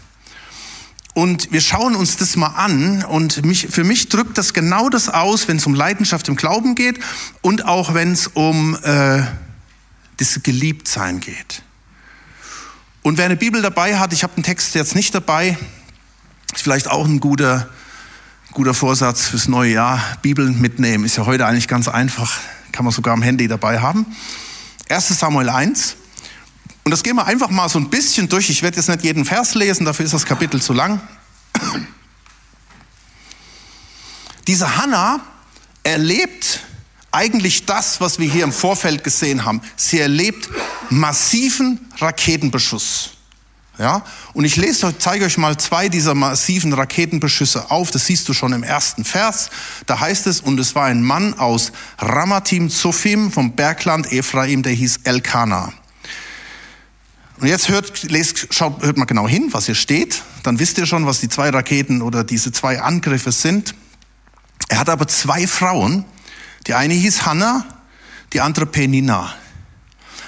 Und 1.14 1.52
wir 1.52 1.62
schauen 1.62 1.96
uns 1.96 2.18
das 2.18 2.36
mal 2.36 2.48
an. 2.48 3.04
Und 3.04 3.46
mich, 3.46 3.68
für 3.70 3.84
mich 3.84 4.10
drückt 4.10 4.38
das 4.38 4.54
genau 4.54 4.90
das 4.90 5.10
aus, 5.10 5.48
wenn 5.48 5.58
es 5.58 5.66
um 5.66 5.74
Leidenschaft 5.74 6.28
im 6.28 6.36
Glauben 6.36 6.76
geht 6.76 7.00
und 7.42 7.66
auch 7.66 7.94
wenn 7.94 8.12
es 8.12 8.28
um 8.28 8.76
äh, 8.84 9.24
bis 10.18 10.42
geliebt 10.44 10.88
sein 10.88 11.20
geht. 11.20 11.62
Und 13.04 13.18
wer 13.18 13.26
eine 13.26 13.36
Bibel 13.36 13.62
dabei 13.62 14.00
hat, 14.00 14.14
ich 14.14 14.24
habe 14.24 14.34
den 14.36 14.44
Text 14.44 14.76
jetzt 14.76 14.96
nicht 14.96 15.14
dabei, 15.14 15.58
ist 16.54 16.64
vielleicht 16.64 16.90
auch 16.90 17.06
ein 17.06 17.20
guter, 17.20 17.70
guter 18.52 18.74
Vorsatz 18.74 19.28
fürs 19.28 19.48
neue 19.48 19.74
Jahr. 19.74 20.02
Bibeln 20.22 20.60
mitnehmen 20.60 21.06
ist 21.06 21.18
ja 21.18 21.26
heute 21.26 21.46
eigentlich 21.46 21.68
ganz 21.68 21.88
einfach, 21.88 22.40
kann 22.72 22.86
man 22.86 22.94
sogar 22.94 23.14
am 23.14 23.22
Handy 23.22 23.48
dabei 23.48 23.82
haben. 23.82 24.06
1 24.90 25.08
Samuel 25.20 25.50
1. 25.50 25.98
Und 26.84 26.92
das 26.92 27.04
gehen 27.04 27.16
wir 27.16 27.26
einfach 27.26 27.50
mal 27.50 27.70
so 27.70 27.80
ein 27.80 27.90
bisschen 27.90 28.28
durch. 28.28 28.50
Ich 28.50 28.62
werde 28.62 28.78
jetzt 28.78 28.90
nicht 28.90 29.04
jeden 29.04 29.26
Vers 29.26 29.56
lesen, 29.56 29.86
dafür 29.86 30.06
ist 30.06 30.14
das 30.14 30.26
Kapitel 30.26 30.62
zu 30.62 30.74
lang. 30.74 31.00
Diese 34.48 34.78
Hannah 34.78 35.22
erlebt 35.84 36.62
eigentlich 37.12 37.66
das, 37.66 38.02
was 38.02 38.20
wir 38.20 38.30
hier 38.30 38.44
im 38.44 38.52
Vorfeld 38.52 39.04
gesehen 39.04 39.46
haben. 39.46 39.62
Sie 39.76 40.00
erlebt 40.00 40.50
massiven 40.90 41.80
Raketenbeschuss. 42.00 43.12
Ja? 43.78 44.04
Und 44.34 44.46
ich 44.46 44.56
lese 44.56 44.88
euch, 44.88 44.96
zeige 45.00 45.26
euch 45.26 45.38
mal 45.38 45.58
zwei 45.58 45.90
dieser 45.90 46.16
massiven 46.16 46.74
Raketenbeschüsse 46.74 47.72
auf. 47.72 47.92
Das 47.92 48.08
siehst 48.08 48.28
du 48.28 48.34
schon 48.34 48.52
im 48.52 48.64
ersten 48.64 49.06
Vers. 49.06 49.50
Da 49.86 50.00
heißt 50.00 50.28
es, 50.28 50.42
und 50.42 50.60
es 50.60 50.76
war 50.76 50.86
ein 50.86 51.04
Mann 51.04 51.36
aus 51.36 51.72
Ramatim 52.00 52.70
Zophim 52.70 53.32
vom 53.32 53.56
Bergland 53.56 54.12
Ephraim, 54.12 54.64
der 54.64 54.74
hieß 54.74 55.02
Elkanah. 55.04 55.72
Und 57.44 57.50
jetzt 57.50 57.68
hört, 57.68 58.04
lest, 58.04 58.54
schaut, 58.54 58.82
hört 58.84 58.96
mal 58.96 59.04
genau 59.04 59.28
hin, 59.28 59.50
was 59.52 59.66
hier 59.66 59.76
steht. 59.76 60.24
Dann 60.44 60.60
wisst 60.60 60.78
ihr 60.78 60.86
schon, 60.86 61.06
was 61.06 61.20
die 61.20 61.28
zwei 61.28 61.50
Raketen 61.50 62.02
oder 62.02 62.24
diese 62.24 62.54
zwei 62.54 62.82
Angriffe 62.82 63.34
sind. 63.34 63.76
Er 64.70 64.80
hat 64.80 64.88
aber 64.88 65.10
zwei 65.10 65.46
Frauen. 65.46 66.06
Die 66.68 66.74
eine 66.74 66.94
hieß 66.94 67.26
Hannah, 67.26 67.66
die 68.32 68.40
andere 68.40 68.66
Penina. 68.66 69.34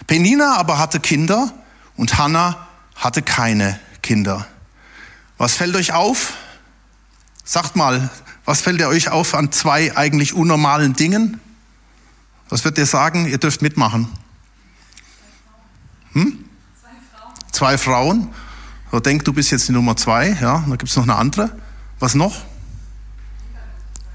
Penina 0.07 0.57
aber 0.57 0.77
hatte 0.77 1.00
Kinder 1.00 1.53
und 1.95 2.17
Hannah 2.17 2.67
hatte 2.98 3.22
keine 3.22 3.79
Kinder. 4.01 4.45
Was 5.38 5.55
fällt 5.55 5.77
euch 5.77 5.93
auf? 5.93 6.34
Sagt 7.45 7.77
mal, 7.77 8.10
was 8.43 8.60
fällt 8.60 8.81
euch 8.81 9.07
auf 9.07 9.36
an 9.36 9.53
zwei 9.53 9.95
eigentlich 9.95 10.34
unnormalen 10.34 10.98
Dingen? 10.98 11.39
Was 12.50 12.65
wird 12.65 12.77
ihr 12.77 12.86
sagen? 12.86 13.25
Ihr 13.25 13.38
dürft 13.38 13.62
mitmachen. 13.62 14.10
Hm? 16.12 16.44
Zwei 17.55 17.77
Frauen. 17.77 18.27
So, 18.91 19.00
denk, 19.00 19.24
du 19.24 19.31
bist 19.31 19.50
jetzt 19.50 19.69
die 19.69 19.71
Nummer 19.71 19.95
zwei. 19.95 20.38
Ja, 20.41 20.65
da 20.67 20.75
gibt 20.75 20.89
es 20.89 20.97
noch 20.97 21.03
eine 21.03 21.15
andere. 21.15 21.57
Was 22.00 22.13
noch? 22.13 22.43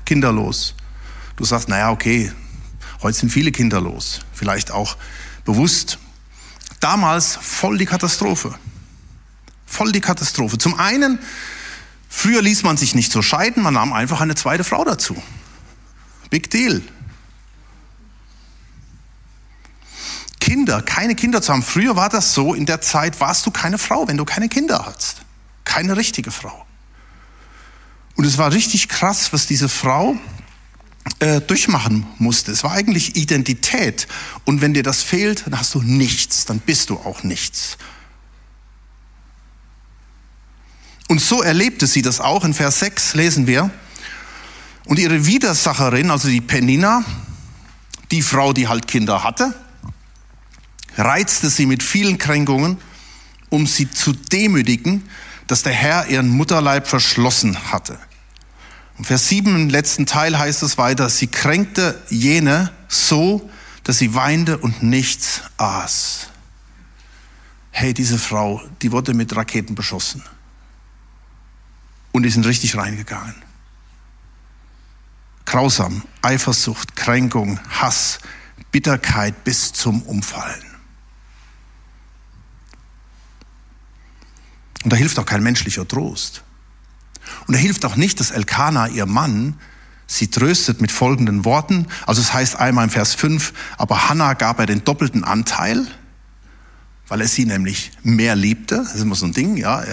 Kinderlos. 0.05 0.75
Du 1.37 1.47
sagst, 1.47 1.67
naja, 1.67 1.91
okay, 1.91 2.31
heute 3.01 3.17
sind 3.17 3.31
viele 3.31 3.51
kinderlos. 3.51 4.21
Vielleicht 4.35 4.71
auch 4.71 4.99
bewusst. 5.47 5.99
Damals 6.81 7.39
voll 7.41 7.79
die 7.79 7.87
Katastrophe. 7.87 8.55
Voll 9.65 9.91
die 9.93 10.03
Katastrophe. 10.03 10.59
Zum 10.59 10.79
einen, 10.79 11.19
früher 12.11 12.43
ließ 12.43 12.63
man 12.63 12.77
sich 12.77 12.95
nicht 12.95 13.11
so 13.11 13.23
scheiden, 13.23 13.63
man 13.63 13.73
nahm 13.73 13.95
einfach 13.95 14.21
eine 14.21 14.35
zweite 14.35 14.65
Frau 14.65 14.85
dazu. 14.85 15.17
Big 16.29 16.51
Deal. 16.51 16.83
Kinder, 20.51 20.83
keine 20.83 21.15
Kinder 21.15 21.41
zu 21.41 21.53
haben. 21.53 21.63
Früher 21.63 21.95
war 21.95 22.09
das 22.09 22.35
so, 22.35 22.55
in 22.55 22.67
der 22.67 22.81
Zeit 22.81 23.21
warst 23.21 23.47
du 23.47 23.53
keine 23.53 23.79
Frau, 23.79 24.09
wenn 24.09 24.17
du 24.17 24.25
keine 24.25 24.49
Kinder 24.49 24.85
hattest. 24.85 25.23
Keine 25.63 25.97
richtige 25.97 26.33
Frau. 26.33 26.67
Und 28.17 28.25
es 28.25 28.37
war 28.37 28.51
richtig 28.51 28.89
krass, 28.89 29.33
was 29.33 29.47
diese 29.47 29.69
Frau 29.69 30.17
äh, 31.21 31.41
durchmachen 31.41 32.05
musste. 32.19 32.51
Es 32.51 32.65
war 32.65 32.73
eigentlich 32.73 33.15
Identität. 33.15 34.09
Und 34.45 34.61
wenn 34.61 34.75
dir 34.75 34.83
das 34.83 35.03
fehlt, 35.03 35.47
dann 35.47 35.57
hast 35.57 35.73
du 35.77 35.83
nichts, 35.83 36.47
dann 36.47 36.59
bist 36.59 36.91
du 36.91 36.97
auch 36.97 37.23
nichts. 37.23 37.79
Und 41.07 41.21
so 41.21 41.43
erlebte 41.43 41.87
sie 41.87 42.03
das 42.03 42.21
auch. 42.21 42.45
In 42.45 42.55
Vers 42.55 42.81
6 42.81 43.15
lesen 43.15 43.47
wir. 43.47 43.71
Und 44.87 44.99
ihre 44.99 45.27
Widersacherin, 45.27 46.11
also 46.11 46.27
die 46.27 46.41
Penina, 46.41 47.05
die 48.11 48.23
Frau, 48.23 48.53
die 48.53 48.67
halt 48.67 48.89
Kinder 48.89 49.23
hatte, 49.23 49.55
reizte 51.01 51.51
sie 51.51 51.67
mit 51.67 51.83
vielen 51.83 52.19
Kränkungen, 52.19 52.79
um 53.49 53.67
sie 53.67 53.91
zu 53.91 54.13
demütigen, 54.13 55.09
dass 55.47 55.63
der 55.63 55.73
Herr 55.73 56.07
ihren 56.07 56.29
Mutterleib 56.29 56.87
verschlossen 56.87 57.73
hatte. 57.73 57.99
Im 58.99 59.05
Vers 59.05 59.29
7 59.29 59.55
im 59.55 59.69
letzten 59.69 60.07
Teil 60.07 60.39
heißt 60.39 60.63
es 60.63 60.79
weiter, 60.79 61.09
sie 61.09 61.27
kränkte 61.27 62.01
jene 62.11 62.71
so, 62.89 63.51
dass 63.83 63.99
sie 63.99 64.15
weinte 64.15 64.59
und 64.59 64.83
nichts 64.83 65.43
aß. 65.57 66.29
Hey, 67.71 67.95
diese 67.95 68.19
Frau, 68.19 68.61
die 68.83 68.93
wurde 68.93 69.15
mit 69.15 69.35
Raketen 69.35 69.75
beschossen. 69.75 70.23
Und 72.13 72.25
die 72.25 72.31
sind 72.31 72.45
richtig 72.45 72.77
reingegangen. 72.77 73.35
Grausam, 75.47 76.03
Eifersucht, 76.23 76.95
Kränkung, 76.95 77.59
Hass, 77.71 78.19
Bitterkeit 78.71 79.45
bis 79.45 79.73
zum 79.73 80.03
Umfallen. 80.03 80.70
Und 84.85 84.93
da 84.93 84.97
hilft 84.97 85.19
auch 85.19 85.27
kein 85.27 85.43
menschlicher 85.43 85.87
Trost. 85.87 86.43
Und 87.47 87.55
da 87.55 87.59
hilft 87.61 87.85
auch 87.85 87.97
nicht, 87.97 88.21
dass 88.21 88.31
Elkanah, 88.31 88.89
ihr 88.89 89.07
Mann, 89.07 89.59
sie 90.07 90.29
tröstet 90.29 90.81
mit 90.81 90.91
folgenden 90.91 91.45
Worten. 91.45 91.87
Also 92.07 92.21
es 92.21 92.33
heißt 92.33 92.57
einmal 92.57 92.85
im 92.85 92.91
Vers 92.91 93.15
5, 93.15 93.53
aber 93.77 94.09
Hannah 94.09 94.35
gab 94.35 94.59
er 94.59 94.67
den 94.67 94.85
doppelten 94.85 95.23
Anteil, 95.25 95.87
weil 97.09 97.21
er 97.21 97.29
sie 97.29 97.45
nämlich 97.45 97.93
mehr 98.03 98.37
liebte. 98.37 98.77
Das 98.77 98.95
ist 98.95 99.03
immer 99.03 99.15
so 99.15 99.27
ein 99.27 99.33
Ding, 99.33 99.57
ja. 99.57 99.85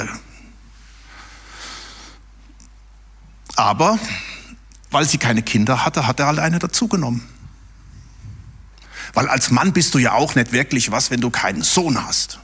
Aber 3.56 4.00
weil 4.90 5.06
sie 5.06 5.18
keine 5.18 5.44
Kinder 5.44 5.84
hatte, 5.86 6.08
hat 6.08 6.20
er 6.20 6.28
halt 6.28 6.40
eine 6.40 6.60
dazugenommen. 6.60 7.24
Weil 9.14 9.28
als 9.28 9.52
Mann 9.52 9.74
bist 9.74 9.94
du 9.94 10.00
ja 10.00 10.14
auch 10.14 10.36
nicht 10.36 10.52
wirklich 10.52 10.92
was, 10.92 11.12
wenn 11.12 11.22
du 11.22 11.30
keinen 11.30 11.64
Sohn 11.64 12.06
hast. 12.06 12.40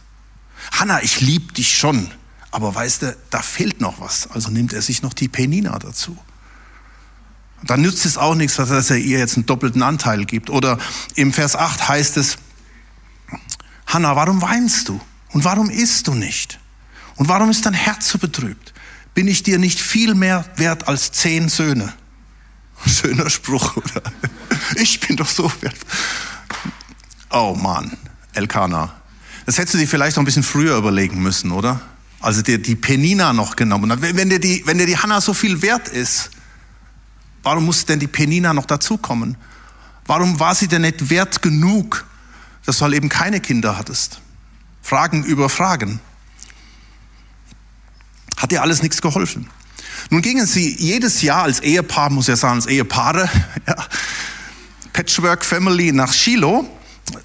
Hannah, 0.72 1.02
ich 1.02 1.22
liebe 1.22 1.54
dich 1.54 1.78
schon. 1.78 2.12
Aber 2.54 2.76
weißt 2.76 3.02
du, 3.02 3.18
da 3.32 3.42
fehlt 3.42 3.82
noch 3.82 4.00
was. 4.00 4.30
Also 4.30 4.52
nimmt 4.52 4.74
er 4.74 4.84
sich 4.84 5.02
noch 5.02 5.16
die 5.16 5.28
Penina 5.28 5.80
dazu. 5.80 6.16
Dann 7.64 7.82
nützt 7.82 8.06
es 8.06 8.16
auch 8.16 8.36
nichts, 8.36 8.58
dass 8.58 8.92
er 8.92 8.98
ihr 8.98 9.18
jetzt 9.18 9.38
einen 9.38 9.48
doppelten 9.48 9.82
Anteil 9.82 10.24
gibt. 10.26 10.52
Oder 10.52 10.78
im 11.16 11.34
Vers 11.34 11.56
8 11.56 11.90
heißt 11.90 12.16
es, 12.18 12.38
Hanna, 13.88 14.16
warum 14.16 14.44
weinst 14.44 14.88
du? 14.88 15.02
Und 15.32 15.44
warum 15.46 15.72
isst 15.72 16.08
du 16.08 16.14
nicht? 16.14 16.60
Und 17.16 17.28
warum 17.28 17.50
ist 17.50 17.66
dein 17.66 17.74
Herz 17.74 18.10
so 18.10 18.20
betrübt? 18.20 18.72
Bin 19.16 19.28
ich 19.28 19.42
dir 19.42 19.58
nicht 19.58 19.82
viel 19.82 20.14
mehr 20.14 20.46
wert 20.56 20.88
als 20.88 21.12
zehn 21.12 21.50
Söhne? 21.50 21.92
Schöner 22.86 23.32
Spruch, 23.32 23.78
oder? 23.78 24.04
Ich 24.76 25.00
bin 25.00 25.18
doch 25.18 25.28
so 25.28 25.52
wert. 25.62 25.76
Oh 27.32 27.58
Mann, 27.60 27.98
Elkana. 28.34 28.94
Das 29.48 29.58
hättest 29.58 29.74
du 29.74 29.78
dir 29.80 29.88
vielleicht 29.88 30.18
noch 30.18 30.22
ein 30.22 30.26
bisschen 30.26 30.44
früher 30.44 30.78
überlegen 30.78 31.20
müssen, 31.20 31.52
oder? 31.52 31.82
Also 32.24 32.42
dir 32.42 32.58
die 32.58 32.76
Penina 32.76 33.34
noch 33.34 33.56
genommen 33.56 33.92
hat. 33.92 34.02
Wenn 34.02 34.30
dir 34.30 34.40
die, 34.40 34.66
wenn 34.66 34.78
dir 34.78 34.86
die 34.86 34.98
Hanna 34.98 35.20
so 35.20 35.34
viel 35.34 35.62
wert 35.62 35.90
ist, 35.90 36.32
warum 37.44 37.66
muss 37.66 37.86
denn 37.86 38.00
die 38.00 38.08
Penina 38.08 38.54
noch 38.54 38.66
dazukommen? 38.66 39.36
Warum 40.06 40.40
war 40.40 40.56
sie 40.56 40.68
denn 40.68 40.84
nicht 40.84 41.10
wert 41.10 41.42
genug, 41.42 42.06
dass 42.66 42.78
du 42.78 42.84
halt 42.84 42.94
eben 42.94 43.10
keine 43.10 43.42
Kinder 43.42 43.78
hattest? 43.78 44.22
Fragen 44.82 45.24
über 45.26 45.50
Fragen. 45.50 46.00
Hat 48.38 48.52
dir 48.52 48.62
alles 48.62 48.82
nichts 48.82 49.02
geholfen. 49.02 49.50
Nun 50.10 50.22
gingen 50.22 50.46
sie 50.46 50.76
jedes 50.78 51.22
Jahr 51.22 51.44
als 51.44 51.60
Ehepaar, 51.60 52.10
muss 52.10 52.28
ja 52.28 52.36
sagen, 52.38 52.56
als 52.56 52.68
Ehepaare, 52.68 53.30
ja, 53.68 53.76
Patchwork 54.94 55.44
Family 55.44 55.92
nach 55.92 56.14
Shiloh 56.14 56.70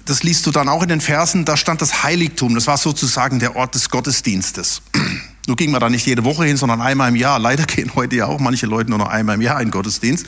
das 0.05 0.23
liest 0.23 0.45
du 0.45 0.51
dann 0.51 0.69
auch 0.69 0.83
in 0.83 0.89
den 0.89 1.01
Versen, 1.01 1.45
da 1.45 1.55
stand 1.57 1.81
das 1.81 2.03
Heiligtum, 2.03 2.55
das 2.55 2.67
war 2.67 2.77
sozusagen 2.77 3.39
der 3.39 3.55
Ort 3.55 3.75
des 3.75 3.89
Gottesdienstes. 3.89 4.81
Nur 5.47 5.55
ging 5.55 5.71
man 5.71 5.81
da 5.81 5.89
nicht 5.89 6.05
jede 6.05 6.23
Woche 6.23 6.45
hin, 6.45 6.57
sondern 6.57 6.81
einmal 6.81 7.09
im 7.09 7.15
Jahr. 7.15 7.39
Leider 7.39 7.63
gehen 7.67 7.91
heute 7.95 8.15
ja 8.15 8.25
auch 8.25 8.39
manche 8.39 8.65
Leute 8.65 8.89
nur 8.89 8.99
noch 8.99 9.07
einmal 9.07 9.35
im 9.35 9.41
Jahr 9.41 9.59
in 9.59 9.67
den 9.67 9.71
Gottesdienst. 9.71 10.27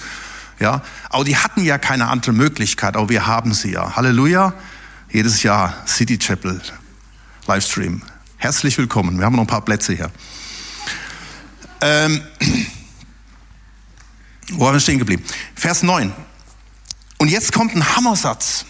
Ja, 0.60 0.82
aber 1.10 1.24
die 1.24 1.38
hatten 1.38 1.64
ja 1.64 1.78
keine 1.78 2.08
andere 2.08 2.34
Möglichkeit, 2.34 2.96
aber 2.96 3.10
wir 3.10 3.28
haben 3.28 3.54
sie 3.54 3.72
ja. 3.72 3.96
Halleluja. 3.96 4.54
Jedes 5.12 5.44
Jahr 5.44 5.76
City 5.86 6.18
Chapel 6.18 6.62
Livestream. 7.46 8.02
Herzlich 8.38 8.78
willkommen. 8.78 9.18
Wir 9.20 9.26
haben 9.26 9.36
noch 9.36 9.44
ein 9.44 9.48
paar 9.48 9.66
Plätze 9.66 9.94
hier. 9.94 10.10
Ähm, 11.82 12.22
wo 14.52 14.68
haben 14.68 14.74
wir 14.74 14.80
stehen 14.80 15.00
geblieben? 15.00 15.24
Vers 15.56 15.84
9. 15.84 16.12
Und 17.18 17.28
jetzt 17.28 17.54
kommt 17.54 17.76
ein 17.76 17.96
Hammersatz. 17.96 18.66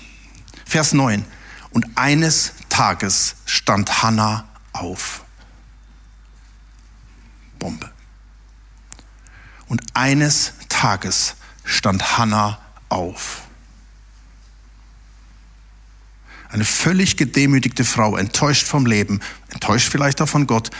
Vers 0.71 0.93
9. 0.93 1.25
Und 1.71 1.85
eines 1.95 2.53
Tages 2.69 3.35
stand 3.45 4.03
Hannah 4.03 4.47
auf. 4.71 5.25
Bombe. 7.59 7.91
Und 9.67 9.81
eines 9.93 10.53
Tages 10.69 11.35
stand 11.65 12.17
Hannah 12.17 12.57
auf. 12.87 13.41
Eine 16.47 16.63
völlig 16.63 17.17
gedemütigte 17.17 17.83
Frau, 17.83 18.15
enttäuscht 18.15 18.65
vom 18.65 18.85
Leben, 18.85 19.19
enttäuscht 19.49 19.91
vielleicht 19.91 20.21
auch 20.21 20.29
von 20.29 20.47
Gott, 20.47 20.71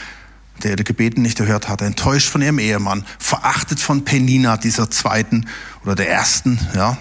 der 0.64 0.72
ihre 0.72 0.86
Gebeten 0.86 1.22
nicht 1.22 1.42
erhört 1.42 1.68
hat, 1.68 1.82
enttäuscht 1.82 2.30
von 2.30 2.42
ihrem 2.42 2.60
Ehemann, 2.60 3.06
verachtet 3.20 3.82
von 3.82 4.06
Penina, 4.06 4.56
dieser 4.56 4.90
zweiten 4.90 5.50
oder 5.84 5.96
der 5.96 6.10
ersten, 6.10 6.66
ja, 6.76 6.98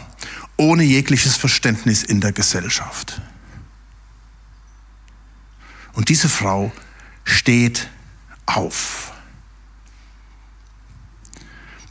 ohne 0.60 0.82
jegliches 0.82 1.38
Verständnis 1.38 2.02
in 2.02 2.20
der 2.20 2.32
Gesellschaft. 2.32 3.22
Und 5.94 6.10
diese 6.10 6.28
Frau 6.28 6.70
steht 7.24 7.88
auf. 8.44 9.12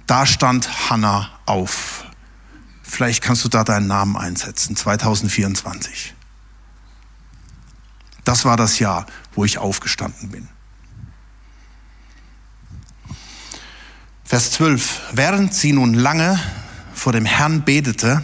Da 0.05 0.27
stand 0.27 0.89
Hannah 0.91 1.31
auf. 1.47 2.05
Vielleicht 2.83 3.23
kannst 3.23 3.43
du 3.43 3.49
da 3.49 3.63
deinen 3.63 3.87
Namen 3.87 4.15
einsetzen, 4.15 4.75
2024. 4.75 6.13
Das 8.23 8.45
war 8.45 8.55
das 8.55 8.77
Jahr, 8.77 9.07
wo 9.33 9.45
ich 9.45 9.57
aufgestanden 9.57 10.29
bin. 10.29 10.47
Vers 14.25 14.51
12. 14.51 15.01
Während 15.13 15.55
sie 15.55 15.73
nun 15.73 15.95
lange 15.95 16.39
vor 16.93 17.13
dem 17.13 17.25
Herrn 17.25 17.63
betete, 17.63 18.23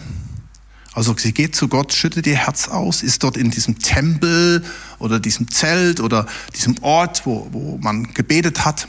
also 0.96 1.14
sie 1.14 1.32
geht 1.32 1.54
zu 1.54 1.68
Gott, 1.68 1.92
schüttet 1.92 2.26
ihr 2.26 2.36
Herz 2.36 2.68
aus, 2.68 3.02
ist 3.02 3.22
dort 3.22 3.36
in 3.36 3.50
diesem 3.50 3.78
Tempel 3.78 4.64
oder 4.98 5.20
diesem 5.20 5.50
Zelt 5.50 6.00
oder 6.00 6.26
diesem 6.54 6.82
Ort, 6.82 7.26
wo, 7.26 7.46
wo 7.52 7.76
man 7.76 8.14
gebetet 8.14 8.64
hat, 8.64 8.88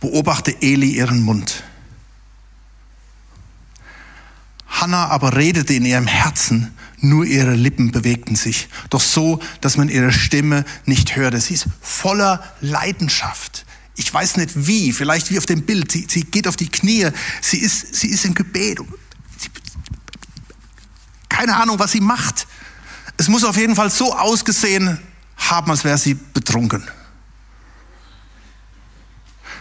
beobachte 0.00 0.62
Eli 0.62 0.92
ihren 0.92 1.20
Mund. 1.20 1.62
Hannah 4.66 5.08
aber 5.08 5.36
redete 5.36 5.74
in 5.74 5.84
ihrem 5.84 6.06
Herzen, 6.06 6.72
nur 7.00 7.26
ihre 7.26 7.54
Lippen 7.54 7.92
bewegten 7.92 8.34
sich, 8.34 8.70
doch 8.88 9.02
so, 9.02 9.40
dass 9.60 9.76
man 9.76 9.90
ihre 9.90 10.10
Stimme 10.10 10.64
nicht 10.86 11.16
hörte. 11.16 11.38
Sie 11.38 11.52
ist 11.52 11.66
voller 11.82 12.42
Leidenschaft. 12.62 13.66
Ich 13.96 14.12
weiß 14.12 14.38
nicht 14.38 14.66
wie, 14.66 14.94
vielleicht 14.94 15.30
wie 15.30 15.36
auf 15.36 15.44
dem 15.44 15.66
Bild. 15.66 15.92
Sie, 15.92 16.06
sie 16.08 16.24
geht 16.24 16.48
auf 16.48 16.56
die 16.56 16.70
Knie, 16.70 17.08
sie 17.42 17.58
ist, 17.58 17.94
sie 17.94 18.08
ist 18.08 18.24
im 18.24 18.34
Gebet. 18.34 18.78
Keine 21.32 21.56
Ahnung, 21.56 21.78
was 21.78 21.92
sie 21.92 22.00
macht. 22.00 22.46
Es 23.16 23.28
muss 23.28 23.42
auf 23.42 23.56
jeden 23.56 23.74
Fall 23.74 23.90
so 23.90 24.14
ausgesehen 24.14 24.98
haben, 25.36 25.70
als 25.70 25.82
wäre 25.82 25.96
sie 25.96 26.14
betrunken. 26.14 26.86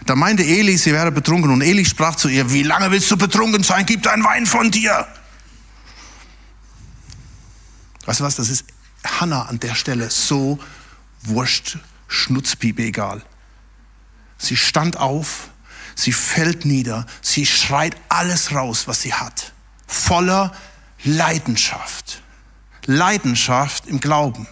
Da 0.05 0.15
meinte 0.15 0.43
Eli, 0.43 0.77
sie 0.77 0.91
wäre 0.91 1.11
betrunken 1.11 1.49
und 1.49 1.61
Eli 1.61 1.85
sprach 1.85 2.15
zu 2.15 2.27
ihr, 2.27 2.51
wie 2.51 2.63
lange 2.63 2.91
willst 2.91 3.09
du 3.09 3.17
betrunken 3.17 3.63
sein? 3.63 3.85
Gib 3.85 4.03
dein 4.03 4.23
Wein 4.23 4.45
von 4.45 4.69
dir. 4.69 5.07
Weißt 8.05 8.19
du 8.19 8.23
was, 8.25 8.35
das 8.35 8.49
ist 8.49 8.65
Hannah 9.05 9.43
an 9.43 9.59
der 9.59 9.75
Stelle 9.75 10.09
so 10.09 10.59
wurscht, 11.21 11.77
Schnutzpiepe 12.07 12.83
egal. 12.83 13.21
Sie 14.37 14.57
stand 14.57 14.97
auf, 14.97 15.49
sie 15.95 16.11
fällt 16.11 16.65
nieder, 16.65 17.05
sie 17.21 17.45
schreit 17.45 17.95
alles 18.09 18.53
raus, 18.53 18.87
was 18.87 19.03
sie 19.03 19.13
hat. 19.13 19.53
Voller 19.87 20.51
Leidenschaft. 21.03 22.21
Leidenschaft 22.85 23.87
im 23.87 23.99
Glauben. 23.99 24.47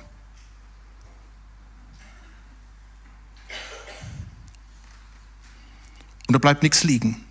Und 6.27 6.33
da 6.33 6.37
bleibt 6.37 6.61
nichts 6.61 6.83
liegen. 6.83 7.25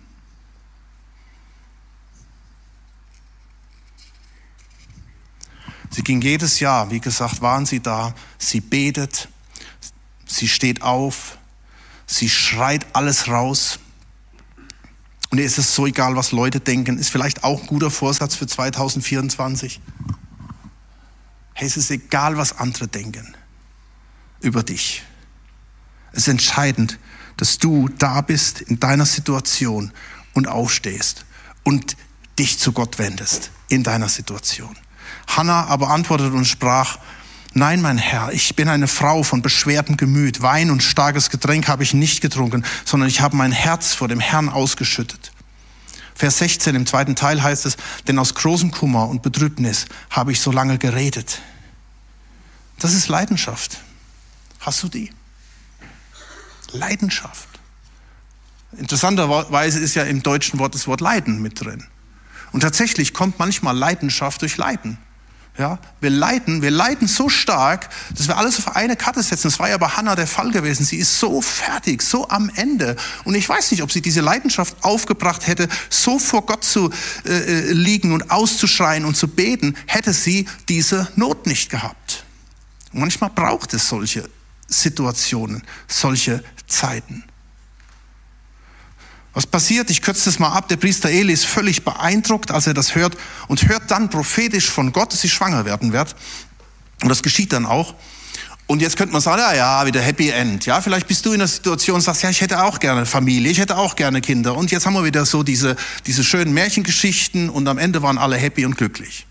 Sie 5.89 6.03
ging 6.03 6.21
jedes 6.21 6.59
Jahr, 6.59 6.91
wie 6.91 6.99
gesagt, 6.99 7.41
waren 7.41 7.65
sie 7.65 7.79
da. 7.79 8.13
Sie 8.37 8.61
betet, 8.61 9.29
sie 10.25 10.47
steht 10.47 10.81
auf, 10.81 11.37
sie 12.05 12.29
schreit 12.29 12.85
alles 12.93 13.27
raus. 13.27 13.79
Und 15.29 15.37
ihr 15.37 15.45
ist 15.45 15.57
es 15.57 15.75
so 15.75 15.85
egal, 15.85 16.15
was 16.15 16.31
Leute 16.31 16.59
denken. 16.59 16.97
Ist 16.97 17.09
vielleicht 17.09 17.43
auch 17.43 17.61
ein 17.61 17.67
guter 17.67 17.91
Vorsatz 17.91 18.35
für 18.35 18.47
2024. 18.47 19.79
Hey, 21.53 21.67
es 21.67 21.77
ist 21.77 21.91
egal, 21.91 22.37
was 22.37 22.57
andere 22.57 22.87
denken 22.87 23.35
über 24.41 24.63
dich. 24.63 25.03
Es 26.11 26.19
ist 26.19 26.27
entscheidend, 26.29 26.97
dass 27.37 27.57
du 27.57 27.89
da 27.89 28.21
bist 28.21 28.61
in 28.61 28.79
deiner 28.79 29.05
Situation 29.05 29.91
und 30.33 30.47
aufstehst 30.47 31.25
und 31.63 31.95
dich 32.39 32.57
zu 32.57 32.71
Gott 32.71 32.97
wendest 32.97 33.51
in 33.67 33.83
deiner 33.83 34.09
Situation. 34.09 34.75
Hannah 35.27 35.65
aber 35.65 35.89
antwortete 35.89 36.31
und 36.31 36.45
sprach, 36.45 36.97
Nein, 37.53 37.81
mein 37.81 37.97
Herr, 37.97 38.31
ich 38.31 38.55
bin 38.55 38.69
eine 38.69 38.87
Frau 38.87 39.23
von 39.23 39.41
beschwertem 39.41 39.97
Gemüt. 39.97 40.41
Wein 40.41 40.69
und 40.69 40.83
starkes 40.83 41.29
Getränk 41.29 41.67
habe 41.67 41.83
ich 41.83 41.93
nicht 41.93 42.21
getrunken, 42.21 42.63
sondern 42.85 43.09
ich 43.09 43.21
habe 43.21 43.35
mein 43.35 43.51
Herz 43.51 43.95
vor 43.95 44.07
dem 44.07 44.19
Herrn 44.19 44.49
ausgeschüttet. 44.49 45.31
Vers 46.13 46.37
16 46.39 46.75
im 46.75 46.85
zweiten 46.85 47.15
Teil 47.15 47.41
heißt 47.41 47.65
es, 47.65 47.77
denn 48.07 48.19
aus 48.19 48.35
großem 48.35 48.71
Kummer 48.71 49.07
und 49.07 49.23
Betrübnis 49.23 49.85
habe 50.09 50.31
ich 50.31 50.41
so 50.41 50.51
lange 50.51 50.77
geredet. 50.77 51.41
Das 52.77 52.93
ist 52.93 53.07
Leidenschaft. 53.07 53.79
Hast 54.59 54.83
du 54.83 54.89
die? 54.89 55.11
Leidenschaft. 56.71 57.47
Interessanterweise 58.77 59.79
ist 59.79 59.95
ja 59.95 60.03
im 60.03 60.21
deutschen 60.21 60.59
Wort 60.59 60.75
das 60.75 60.87
Wort 60.87 61.01
Leiden 61.01 61.41
mit 61.41 61.59
drin. 61.59 61.87
Und 62.51 62.61
tatsächlich 62.61 63.13
kommt 63.13 63.39
manchmal 63.39 63.75
Leidenschaft 63.75 64.41
durch 64.41 64.57
Leiden. 64.57 64.97
Ja, 65.59 65.77
wir 65.99 66.09
leiden, 66.09 66.61
wir 66.61 66.71
leiden 66.71 67.09
so 67.09 67.27
stark, 67.27 67.89
dass 68.15 68.29
wir 68.29 68.37
alles 68.37 68.57
auf 68.59 68.77
eine 68.77 68.95
Karte 68.95 69.21
setzen. 69.21 69.49
Das 69.49 69.59
war 69.59 69.67
ja 69.67 69.77
bei 69.77 69.89
Hannah 69.89 70.15
der 70.15 70.25
Fall 70.25 70.51
gewesen. 70.51 70.85
Sie 70.85 70.95
ist 70.95 71.19
so 71.19 71.41
fertig, 71.41 72.01
so 72.01 72.29
am 72.29 72.49
Ende. 72.55 72.95
Und 73.25 73.35
ich 73.35 73.49
weiß 73.49 73.71
nicht, 73.71 73.83
ob 73.83 73.91
sie 73.91 74.01
diese 74.01 74.21
Leidenschaft 74.21 74.77
aufgebracht 74.85 75.47
hätte, 75.47 75.67
so 75.89 76.17
vor 76.17 76.45
Gott 76.45 76.63
zu 76.63 76.89
äh, 77.25 77.31
äh 77.31 77.73
liegen 77.73 78.13
und 78.13 78.31
auszuschreien 78.31 79.03
und 79.03 79.17
zu 79.17 79.27
beten, 79.27 79.75
hätte 79.85 80.13
sie 80.13 80.47
diese 80.69 81.09
Not 81.17 81.45
nicht 81.45 81.69
gehabt. 81.69 82.23
Und 82.93 83.01
manchmal 83.01 83.29
braucht 83.29 83.73
es 83.73 83.89
solche 83.89 84.29
Situationen, 84.69 85.63
solche 85.89 86.41
Zeiten. 86.67 87.25
Was 89.33 89.45
passiert? 89.45 89.89
Ich 89.89 90.01
kürze 90.01 90.25
das 90.25 90.39
mal 90.39 90.51
ab. 90.51 90.67
Der 90.69 90.77
Priester 90.77 91.09
Eli 91.09 91.33
ist 91.33 91.45
völlig 91.45 91.83
beeindruckt, 91.83 92.51
als 92.51 92.67
er 92.67 92.73
das 92.73 92.95
hört 92.95 93.15
und 93.47 93.67
hört 93.69 93.91
dann 93.91 94.09
prophetisch 94.09 94.69
von 94.69 94.91
Gott, 94.91 95.13
dass 95.13 95.21
sie 95.21 95.29
schwanger 95.29 95.65
werden 95.65 95.93
wird. 95.93 96.15
Und 97.01 97.09
das 97.09 97.21
geschieht 97.21 97.53
dann 97.53 97.65
auch. 97.65 97.95
Und 98.69 98.83
jetzt 98.83 98.97
könnte 98.97 99.13
man 99.13 99.21
sagen, 99.21 99.41
ja, 99.41 99.53
ja, 99.55 99.85
wieder 99.87 99.99
Happy 99.99 100.29
End. 100.29 100.65
Ja, 100.67 100.79
vielleicht 100.79 101.07
bist 101.07 101.25
du 101.25 101.33
in 101.33 101.39
der 101.39 101.47
Situation 101.47 101.95
und 101.95 102.01
sagst, 102.01 102.21
ja, 102.21 102.29
ich 102.29 102.39
hätte 102.39 102.61
auch 102.63 102.79
gerne 102.79 103.07
Familie, 103.07 103.51
ich 103.51 103.59
hätte 103.59 103.77
auch 103.77 103.95
gerne 103.95 104.21
Kinder. 104.21 104.55
Und 104.55 104.69
jetzt 104.69 104.85
haben 104.85 104.93
wir 104.93 105.03
wieder 105.03 105.25
so 105.25 105.41
diese, 105.41 105.75
diese 106.05 106.23
schönen 106.23 106.53
Märchengeschichten 106.53 107.49
und 107.49 107.67
am 107.67 107.79
Ende 107.79 108.03
waren 108.03 108.19
alle 108.19 108.37
happy 108.37 108.65
und 108.65 108.77
glücklich. 108.77 109.25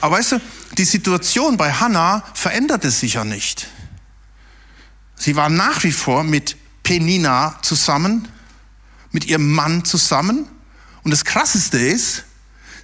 Aber 0.00 0.16
weißt 0.16 0.32
du, 0.32 0.40
die 0.76 0.84
Situation 0.84 1.56
bei 1.56 1.72
Hannah 1.72 2.24
veränderte 2.34 2.90
sich 2.90 3.14
ja 3.14 3.24
nicht. 3.24 3.68
Sie 5.14 5.36
war 5.36 5.48
nach 5.48 5.84
wie 5.84 5.92
vor 5.92 6.24
mit 6.24 6.56
Penina 6.82 7.58
zusammen, 7.62 8.26
mit 9.12 9.26
ihrem 9.26 9.52
Mann 9.52 9.84
zusammen. 9.84 10.48
Und 11.02 11.10
das 11.10 11.24
Krasseste 11.24 11.78
ist, 11.78 12.24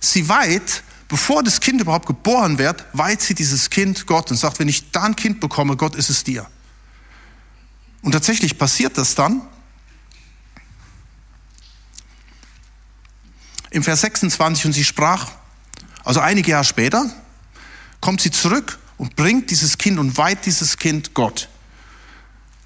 sie 0.01 0.29
weiht, 0.29 0.83
bevor 1.09 1.43
das 1.43 1.61
Kind 1.61 1.81
überhaupt 1.81 2.07
geboren 2.07 2.59
wird, 2.59 2.85
weiht 2.93 3.21
sie 3.21 3.35
dieses 3.35 3.71
Kind 3.71 4.07
Gott 4.07 4.31
und 4.31 4.37
sagt, 4.37 4.59
wenn 4.59 4.69
ich 4.69 4.91
da 4.91 5.05
ein 5.05 5.17
Kind 5.17 5.41
bekomme, 5.41 5.77
Gott 5.77 5.95
ist 5.95 6.11
es 6.11 6.25
dir. 6.25 6.47
Und 8.03 8.13
tatsächlich 8.13 8.59
passiert 8.59 8.97
das 8.99 9.15
dann. 9.15 9.43
Im 13.71 13.83
Vers 13.83 14.03
26 14.03 14.67
und 14.67 14.73
sie 14.73 14.85
sprach, 14.85 15.33
also 16.05 16.21
einige 16.21 16.53
Jahre 16.53 16.65
später, 16.65 17.11
kommt 18.01 18.21
sie 18.21 18.31
zurück 18.31 18.79
und 18.97 19.17
bringt 19.17 19.51
dieses 19.51 19.77
Kind 19.77 19.99
und 19.99 20.17
weiht 20.17 20.47
dieses 20.47 20.79
Kind 20.79 21.15
Gott. 21.15 21.49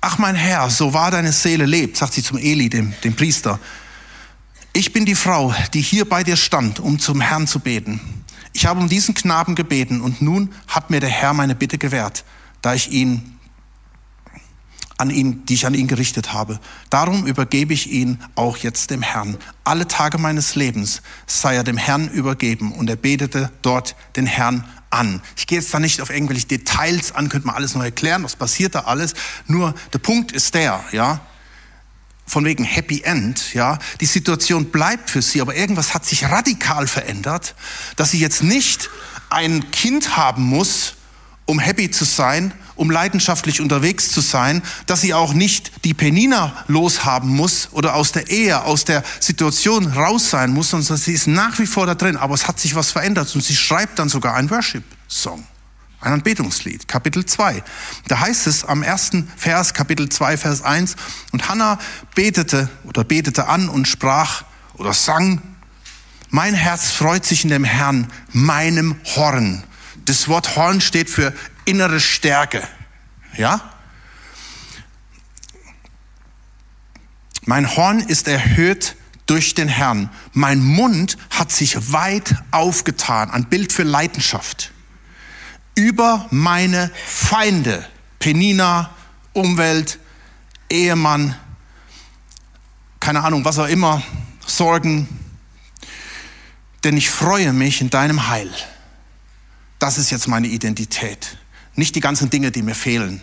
Ach 0.00 0.18
mein 0.18 0.34
Herr, 0.34 0.70
so 0.70 0.94
wahr 0.94 1.10
deine 1.10 1.32
Seele 1.32 1.66
lebt, 1.66 1.96
sagt 1.96 2.14
sie 2.14 2.22
zum 2.22 2.38
Eli, 2.38 2.70
dem, 2.70 2.94
dem 3.04 3.14
Priester. 3.14 3.58
Ich 4.72 4.92
bin 4.92 5.04
die 5.04 5.14
Frau, 5.14 5.54
die 5.74 5.82
hier 5.82 6.08
bei 6.08 6.24
dir 6.24 6.36
stand, 6.36 6.80
um 6.80 6.98
zum 6.98 7.20
Herrn 7.20 7.46
zu 7.46 7.60
beten. 7.60 8.00
Ich 8.52 8.66
habe 8.66 8.80
um 8.80 8.88
diesen 8.88 9.14
Knaben 9.14 9.54
gebeten 9.54 10.00
und 10.00 10.22
nun 10.22 10.52
hat 10.66 10.90
mir 10.90 11.00
der 11.00 11.10
Herr 11.10 11.34
meine 11.34 11.54
Bitte 11.54 11.76
gewährt, 11.76 12.24
da 12.62 12.74
ich 12.74 12.90
ihn 12.90 13.38
an 14.96 15.10
ihn, 15.10 15.44
die 15.46 15.54
ich 15.54 15.66
an 15.66 15.74
ihn 15.74 15.88
gerichtet 15.88 16.32
habe. 16.32 16.60
Darum 16.90 17.26
übergebe 17.26 17.72
ich 17.72 17.90
ihn 17.90 18.18
auch 18.34 18.58
jetzt 18.58 18.90
dem 18.90 19.02
Herrn. 19.02 19.38
Alle 19.64 19.88
Tage 19.88 20.18
meines 20.18 20.56
Lebens 20.56 21.00
sei 21.26 21.56
er 21.56 21.64
dem 21.64 21.78
Herrn 21.78 22.08
übergeben. 22.08 22.72
Und 22.72 22.90
er 22.90 22.96
betete 22.96 23.50
dort 23.62 23.96
den 24.16 24.26
Herrn 24.26 24.64
an. 24.90 25.22
Ich 25.36 25.46
gehe 25.46 25.58
jetzt 25.58 25.72
da 25.72 25.78
nicht 25.80 26.00
auf 26.00 26.10
irgendwelche 26.10 26.46
Details 26.46 27.12
an, 27.12 27.28
könnte 27.28 27.46
man 27.46 27.56
alles 27.56 27.74
noch 27.74 27.82
erklären, 27.82 28.22
was 28.24 28.36
passiert 28.36 28.74
da 28.74 28.80
alles. 28.80 29.14
Nur 29.46 29.74
der 29.92 29.98
Punkt 29.98 30.32
ist 30.32 30.54
der, 30.54 30.84
ja, 30.92 31.20
von 32.26 32.44
wegen 32.44 32.62
Happy 32.62 33.02
End, 33.02 33.54
ja, 33.54 33.78
die 34.00 34.06
Situation 34.06 34.66
bleibt 34.66 35.10
für 35.10 35.22
sie, 35.22 35.40
aber 35.40 35.56
irgendwas 35.56 35.94
hat 35.94 36.06
sich 36.06 36.24
radikal 36.26 36.86
verändert, 36.86 37.54
dass 37.96 38.12
sie 38.12 38.20
jetzt 38.20 38.42
nicht 38.42 38.88
ein 39.30 39.70
Kind 39.72 40.16
haben 40.16 40.44
muss, 40.44 40.94
um 41.46 41.58
happy 41.58 41.90
zu 41.90 42.04
sein, 42.04 42.52
um 42.80 42.90
leidenschaftlich 42.90 43.60
unterwegs 43.60 44.10
zu 44.10 44.22
sein, 44.22 44.62
dass 44.86 45.02
sie 45.02 45.12
auch 45.12 45.34
nicht 45.34 45.84
die 45.84 45.92
Penina 45.92 46.64
loshaben 46.66 47.28
muss 47.28 47.68
oder 47.72 47.94
aus 47.94 48.12
der 48.12 48.30
Ehe, 48.30 48.64
aus 48.64 48.86
der 48.86 49.04
Situation 49.20 49.86
raus 49.88 50.30
sein 50.30 50.50
muss, 50.54 50.70
sondern 50.70 50.96
sie 50.96 51.12
ist 51.12 51.26
nach 51.26 51.58
wie 51.58 51.66
vor 51.66 51.84
da 51.84 51.94
drin. 51.94 52.16
Aber 52.16 52.32
es 52.32 52.48
hat 52.48 52.58
sich 52.58 52.74
was 52.74 52.90
verändert 52.90 53.34
und 53.34 53.44
sie 53.44 53.54
schreibt 53.54 53.98
dann 53.98 54.08
sogar 54.08 54.34
einen 54.34 54.48
Worship-Song. 54.48 55.44
Ein 56.00 56.14
Anbetungslied, 56.14 56.88
Kapitel 56.88 57.26
2. 57.26 57.62
Da 58.08 58.20
heißt 58.20 58.46
es 58.46 58.64
am 58.64 58.82
ersten 58.82 59.30
Vers, 59.36 59.74
Kapitel 59.74 60.08
2, 60.08 60.38
Vers 60.38 60.62
1, 60.62 60.96
und 61.32 61.50
Hannah 61.50 61.78
betete 62.14 62.70
oder 62.84 63.04
betete 63.04 63.46
an 63.46 63.68
und 63.68 63.88
sprach 63.88 64.44
oder 64.72 64.94
sang, 64.94 65.42
mein 66.30 66.54
Herz 66.54 66.90
freut 66.90 67.26
sich 67.26 67.44
in 67.44 67.50
dem 67.50 67.64
Herrn, 67.64 68.06
meinem 68.32 68.96
Horn. 69.04 69.64
Das 70.06 70.28
Wort 70.28 70.56
Horn 70.56 70.80
steht 70.80 71.10
für 71.10 71.34
innere 71.70 72.00
Stärke. 72.00 72.66
Ja? 73.36 73.72
Mein 77.46 77.76
Horn 77.76 78.00
ist 78.00 78.28
erhöht 78.28 78.96
durch 79.26 79.54
den 79.54 79.68
Herrn. 79.68 80.10
Mein 80.32 80.60
Mund 80.60 81.16
hat 81.30 81.52
sich 81.52 81.92
weit 81.92 82.34
aufgetan. 82.50 83.30
Ein 83.30 83.44
Bild 83.48 83.72
für 83.72 83.84
Leidenschaft 83.84 84.72
über 85.76 86.26
meine 86.30 86.90
Feinde, 87.06 87.86
Penina, 88.18 88.90
Umwelt, 89.32 89.98
Ehemann, 90.68 91.36
keine 92.98 93.22
Ahnung, 93.22 93.44
was 93.44 93.58
auch 93.58 93.68
immer, 93.68 94.02
Sorgen, 94.44 95.08
denn 96.84 96.96
ich 96.96 97.08
freue 97.08 97.52
mich 97.52 97.80
in 97.80 97.88
deinem 97.88 98.28
Heil. 98.28 98.50
Das 99.78 99.96
ist 99.96 100.10
jetzt 100.10 100.28
meine 100.28 100.48
Identität. 100.48 101.38
Nicht 101.74 101.94
die 101.94 102.00
ganzen 102.00 102.30
Dinge, 102.30 102.50
die 102.50 102.62
mir 102.62 102.74
fehlen. 102.74 103.22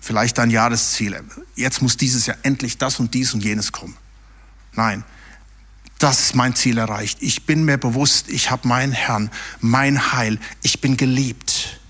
Vielleicht 0.00 0.38
dein 0.38 0.50
Jahresziel. 0.50 1.20
Jetzt 1.54 1.82
muss 1.82 1.96
dieses 1.96 2.26
Jahr 2.26 2.36
endlich 2.42 2.78
das 2.78 3.00
und 3.00 3.14
dies 3.14 3.34
und 3.34 3.42
jenes 3.42 3.72
kommen. 3.72 3.96
Nein, 4.72 5.04
das 5.98 6.20
ist 6.20 6.34
mein 6.34 6.54
Ziel 6.54 6.78
erreicht. 6.78 7.18
Ich 7.20 7.46
bin 7.46 7.64
mir 7.64 7.78
bewusst, 7.78 8.28
ich 8.28 8.50
habe 8.50 8.68
meinen 8.68 8.92
Herrn, 8.92 9.30
mein 9.60 10.12
Heil. 10.12 10.38
Ich 10.62 10.80
bin 10.80 10.96
geliebt. 10.96 11.80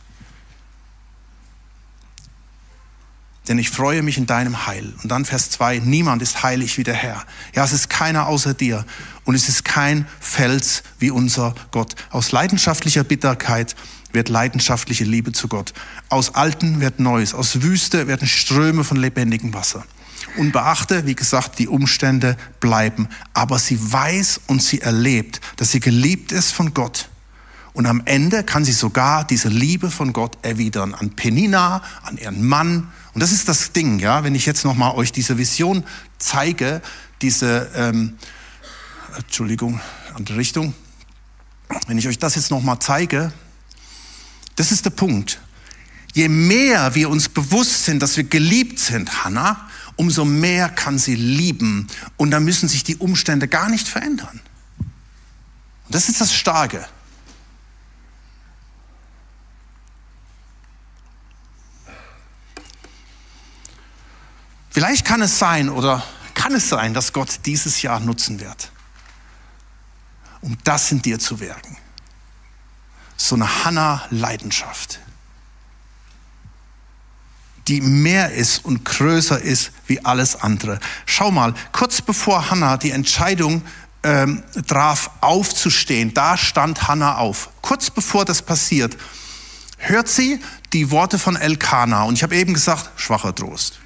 Denn 3.48 3.58
ich 3.58 3.70
freue 3.70 4.02
mich 4.02 4.18
in 4.18 4.26
deinem 4.26 4.66
Heil. 4.66 4.92
Und 5.02 5.10
dann 5.10 5.24
Vers 5.24 5.50
2, 5.50 5.78
niemand 5.80 6.22
ist 6.22 6.42
heilig 6.42 6.78
wie 6.78 6.84
der 6.84 6.94
Herr. 6.94 7.24
Ja, 7.54 7.64
es 7.64 7.72
ist 7.72 7.88
keiner 7.88 8.26
außer 8.26 8.54
dir. 8.54 8.84
Und 9.24 9.34
es 9.34 9.48
ist 9.48 9.64
kein 9.64 10.06
Fels 10.20 10.82
wie 10.98 11.10
unser 11.10 11.54
Gott. 11.70 11.94
Aus 12.10 12.32
leidenschaftlicher 12.32 13.04
Bitterkeit 13.04 13.76
wird 14.16 14.29
leidenschaftliche 14.29 15.05
Liebe 15.05 15.31
zu 15.31 15.46
Gott. 15.46 15.72
Aus 16.09 16.35
Alten 16.35 16.81
wird 16.81 16.98
Neues. 16.98 17.35
Aus 17.35 17.62
Wüste 17.62 18.09
werden 18.09 18.26
Ströme 18.26 18.83
von 18.83 18.96
lebendigem 18.96 19.55
Wasser 19.55 19.85
und 20.37 20.52
beachte, 20.52 21.07
wie 21.07 21.14
gesagt, 21.14 21.59
die 21.59 21.68
Umstände 21.68 22.37
bleiben. 22.59 23.09
Aber 23.35 23.59
sie 23.59 23.79
weiß 23.92 24.40
und 24.48 24.62
sie 24.62 24.81
erlebt, 24.81 25.40
dass 25.57 25.70
sie 25.70 25.81
geliebt 25.81 26.33
ist 26.33 26.50
von 26.50 26.74
Gott. 26.74 27.09
Und 27.72 27.87
am 27.87 28.02
Ende 28.07 28.42
kann 28.42 28.64
sie 28.64 28.72
sogar 28.72 29.26
diese 29.26 29.48
Liebe 29.48 29.90
von 29.90 30.14
Gott 30.14 30.38
erwidern 30.42 30.94
an 30.94 31.11
Penina, 31.11 31.83
an 32.02 32.16
ihren 32.16 32.42
Mann. 32.42 32.88
Und 33.12 33.22
das 33.22 33.33
ist 33.33 33.48
das 33.48 33.72
Ding, 33.72 33.98
ja. 33.98 34.24
Wenn 34.24 34.35
ich 34.35 34.46
jetzt 34.46 34.64
noch 34.64 34.74
mal 34.74 34.92
euch 34.92 35.12
diese 35.12 35.37
Vision 35.37 35.85
zeige, 36.18 36.81
diese, 37.20 37.70
ähm, 37.76 38.14
Entschuldigung, 39.14 39.81
andere 40.14 40.38
Richtung. 40.38 40.74
Wenn 41.87 41.98
ich 41.98 42.09
euch 42.09 42.18
das 42.18 42.35
jetzt 42.35 42.50
noch 42.50 42.62
mal 42.62 42.81
zeige, 42.81 43.33
das 44.56 44.72
ist 44.72 44.84
der 44.84 44.90
Punkt. 44.90 45.40
Je 46.14 46.28
mehr 46.28 46.94
wir 46.94 47.10
uns 47.10 47.28
bewusst 47.28 47.84
sind, 47.84 48.00
dass 48.00 48.16
wir 48.16 48.24
geliebt 48.24 48.78
sind, 48.78 49.24
Hannah, 49.24 49.68
umso 49.96 50.24
mehr 50.24 50.68
kann 50.70 50.98
sie 50.98 51.14
lieben. 51.14 51.86
Und 52.16 52.30
da 52.30 52.40
müssen 52.40 52.68
sich 52.68 52.82
die 52.82 52.96
Umstände 52.96 53.48
gar 53.48 53.68
nicht 53.68 53.86
verändern. 53.86 54.40
Und 54.78 55.94
das 55.94 56.08
ist 56.08 56.20
das 56.20 56.34
Starke. 56.34 56.86
Vielleicht 64.70 65.06
kann 65.06 65.22
es 65.22 65.38
sein 65.38 65.70
oder 65.70 66.02
kann 66.34 66.54
es 66.54 66.68
sein, 66.68 66.92
dass 66.92 67.12
Gott 67.14 67.40
dieses 67.46 67.80
Jahr 67.80 67.98
nutzen 68.00 68.40
wird, 68.40 68.70
um 70.42 70.56
das 70.64 70.92
in 70.92 71.00
dir 71.00 71.18
zu 71.18 71.40
wirken. 71.40 71.78
So 73.16 73.35
eine 73.35 73.64
Hannah-Leidenschaft 73.64 75.00
die 77.68 77.81
mehr 77.81 78.33
ist 78.33 78.64
und 78.64 78.85
größer 78.85 79.40
ist 79.40 79.72
wie 79.87 80.05
alles 80.05 80.37
andere. 80.37 80.79
Schau 81.05 81.31
mal, 81.31 81.55
kurz 81.72 82.00
bevor 82.00 82.50
Hannah 82.50 82.76
die 82.76 82.92
Entscheidung 82.92 83.62
ähm, 84.02 84.44
traf, 84.66 85.11
aufzustehen, 85.20 86.14
da 86.14 86.37
stand 86.37 86.87
Hannah 86.87 87.16
auf. 87.16 87.50
Kurz 87.62 87.90
bevor 87.90 88.24
das 88.24 88.42
passiert, 88.42 88.96
hört 89.79 90.09
sie 90.09 90.40
die 90.72 90.90
Worte 90.90 91.18
von 91.18 91.35
Elkanah. 91.35 92.05
Und 92.05 92.14
ich 92.14 92.22
habe 92.22 92.37
eben 92.37 92.55
gesagt, 92.55 92.90
schwacher 92.96 93.35
Trost. 93.35 93.81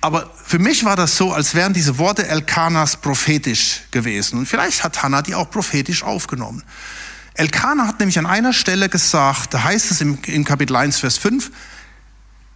Aber 0.00 0.30
für 0.46 0.58
mich 0.58 0.84
war 0.84 0.96
das 0.96 1.16
so, 1.16 1.34
als 1.34 1.54
wären 1.54 1.74
diese 1.74 1.98
Worte 1.98 2.26
Elkanas 2.26 2.96
prophetisch 2.96 3.82
gewesen. 3.90 4.38
Und 4.38 4.46
vielleicht 4.46 4.82
hat 4.82 5.02
Hannah 5.02 5.20
die 5.20 5.34
auch 5.34 5.50
prophetisch 5.50 6.02
aufgenommen. 6.02 6.62
Elkanah 7.34 7.86
hat 7.86 7.98
nämlich 8.00 8.18
an 8.18 8.26
einer 8.26 8.52
Stelle 8.52 8.88
gesagt, 8.88 9.54
da 9.54 9.62
heißt 9.62 9.90
es 9.90 10.00
im, 10.00 10.18
im 10.26 10.44
Kapitel 10.44 10.76
1, 10.76 10.98
Vers 10.98 11.18
5, 11.18 11.50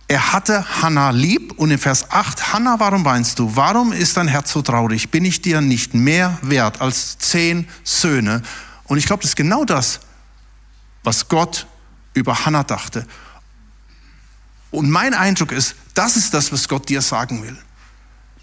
er 0.07 0.33
hatte 0.33 0.83
Hannah 0.83 1.11
lieb 1.11 1.53
und 1.57 1.71
in 1.71 1.79
Vers 1.79 2.11
8, 2.11 2.53
Hannah, 2.53 2.79
warum 2.79 3.05
weinst 3.05 3.39
du? 3.39 3.57
Warum 3.57 3.93
ist 3.93 4.17
dein 4.17 4.29
Herz 4.29 4.53
so 4.53 4.61
traurig? 4.61 5.11
Bin 5.11 5.25
ich 5.25 5.41
dir 5.41 5.61
nicht 5.61 5.95
mehr 5.95 6.39
wert 6.43 6.81
als 6.81 7.17
zehn 7.19 7.67
Söhne? 7.85 8.43
Und 8.85 8.99
ich 8.99 9.07
glaube, 9.07 9.23
das 9.23 9.31
ist 9.31 9.37
genau 9.37 9.65
das, 9.65 10.01
was 11.05 11.29
Gott 11.29 11.67
über 12.13 12.45
Hannah 12.45 12.65
dachte. 12.65 13.07
Und 14.71 14.91
mein 14.91 15.15
Eindruck 15.15 15.53
ist, 15.53 15.75
das 15.95 16.17
ist 16.17 16.35
das, 16.35 16.53
was 16.53 16.69
Gott 16.69 16.89
dir 16.89 17.01
sagen 17.01 17.43
will. 17.43 17.57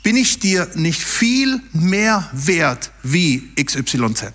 Bin 0.01 0.15
ich 0.15 0.39
dir 0.39 0.67
nicht 0.73 1.01
viel 1.01 1.61
mehr 1.73 2.27
wert 2.31 2.91
wie 3.03 3.53
XYZ? 3.55 4.33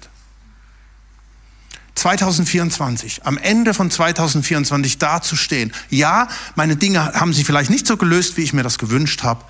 2024, 1.97 3.27
am 3.27 3.39
Ende 3.39 3.75
von 3.75 3.91
2024 3.91 4.99
dazustehen. 4.99 5.73
Ja, 5.91 6.29
meine 6.55 6.77
Dinge 6.77 7.15
haben 7.15 7.33
sich 7.33 7.45
vielleicht 7.45 7.71
nicht 7.71 7.87
so 7.87 7.97
gelöst, 7.97 8.37
wie 8.37 8.43
ich 8.43 8.53
mir 8.53 8.63
das 8.63 8.79
gewünscht 8.79 9.23
habe, 9.23 9.45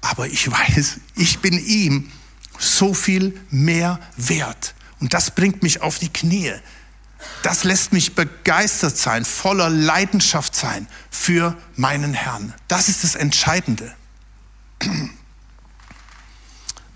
aber 0.00 0.26
ich 0.26 0.50
weiß, 0.50 0.98
ich 1.16 1.40
bin 1.40 1.58
ihm 1.58 2.10
so 2.58 2.94
viel 2.94 3.38
mehr 3.50 3.98
wert. 4.16 4.74
Und 5.00 5.14
das 5.14 5.30
bringt 5.30 5.62
mich 5.62 5.80
auf 5.80 5.98
die 5.98 6.08
Knie. 6.08 6.52
Das 7.42 7.64
lässt 7.64 7.92
mich 7.92 8.14
begeistert 8.14 8.96
sein, 8.96 9.24
voller 9.24 9.70
Leidenschaft 9.70 10.54
sein 10.54 10.86
für 11.10 11.56
meinen 11.76 12.14
Herrn. 12.14 12.54
Das 12.68 12.88
ist 12.88 13.02
das 13.02 13.14
Entscheidende. 13.14 13.94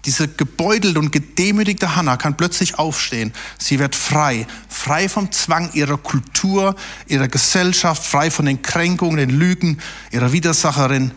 Diese 0.04 0.26
gebeutelte 0.26 0.98
und 0.98 1.12
gedemütigte 1.12 1.94
Hannah 1.94 2.16
kann 2.16 2.36
plötzlich 2.36 2.78
aufstehen. 2.78 3.32
Sie 3.58 3.78
wird 3.78 3.94
frei, 3.94 4.46
frei 4.68 5.08
vom 5.08 5.30
Zwang 5.30 5.72
ihrer 5.74 5.96
Kultur, 5.96 6.74
ihrer 7.06 7.28
Gesellschaft, 7.28 8.04
frei 8.04 8.30
von 8.30 8.46
den 8.46 8.62
Kränkungen, 8.62 9.16
den 9.16 9.30
Lügen 9.30 9.80
ihrer 10.10 10.32
Widersacherin. 10.32 11.12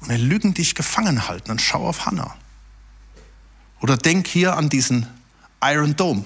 Und 0.00 0.08
wenn 0.08 0.20
Lügen 0.20 0.54
dich 0.54 0.74
gefangen 0.74 1.28
halten, 1.28 1.48
dann 1.48 1.58
schau 1.58 1.86
auf 1.86 2.06
Hannah. 2.06 2.34
Oder 3.80 3.98
denk 3.98 4.26
hier 4.28 4.56
an 4.56 4.70
diesen 4.70 5.06
Iron 5.62 5.94
Dome. 5.94 6.24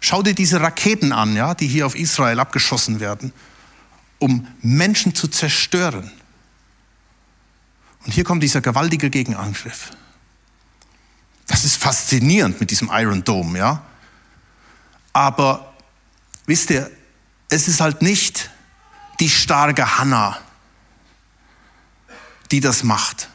Schau 0.00 0.22
dir 0.22 0.34
diese 0.34 0.60
Raketen 0.60 1.12
an, 1.12 1.34
ja, 1.34 1.54
die 1.54 1.66
hier 1.66 1.86
auf 1.86 1.96
Israel 1.96 2.38
abgeschossen 2.38 3.00
werden, 3.00 3.32
um 4.18 4.46
Menschen 4.62 5.14
zu 5.14 5.26
zerstören. 5.26 6.12
Und 8.04 8.12
hier 8.12 8.24
kommt 8.24 8.42
dieser 8.42 8.60
gewaltige 8.60 9.10
Gegenangriff. 9.10 9.90
Das 11.46 11.64
ist 11.64 11.76
faszinierend 11.76 12.60
mit 12.60 12.70
diesem 12.70 12.90
Iron 12.92 13.24
Dome, 13.24 13.58
ja. 13.58 13.82
Aber 15.12 15.74
wisst 16.46 16.70
ihr, 16.70 16.90
es 17.48 17.68
ist 17.68 17.80
halt 17.80 18.02
nicht 18.02 18.50
die 19.20 19.30
starke 19.30 19.98
Hanna, 19.98 20.38
die 22.50 22.60
das 22.60 22.84
macht, 22.84 23.28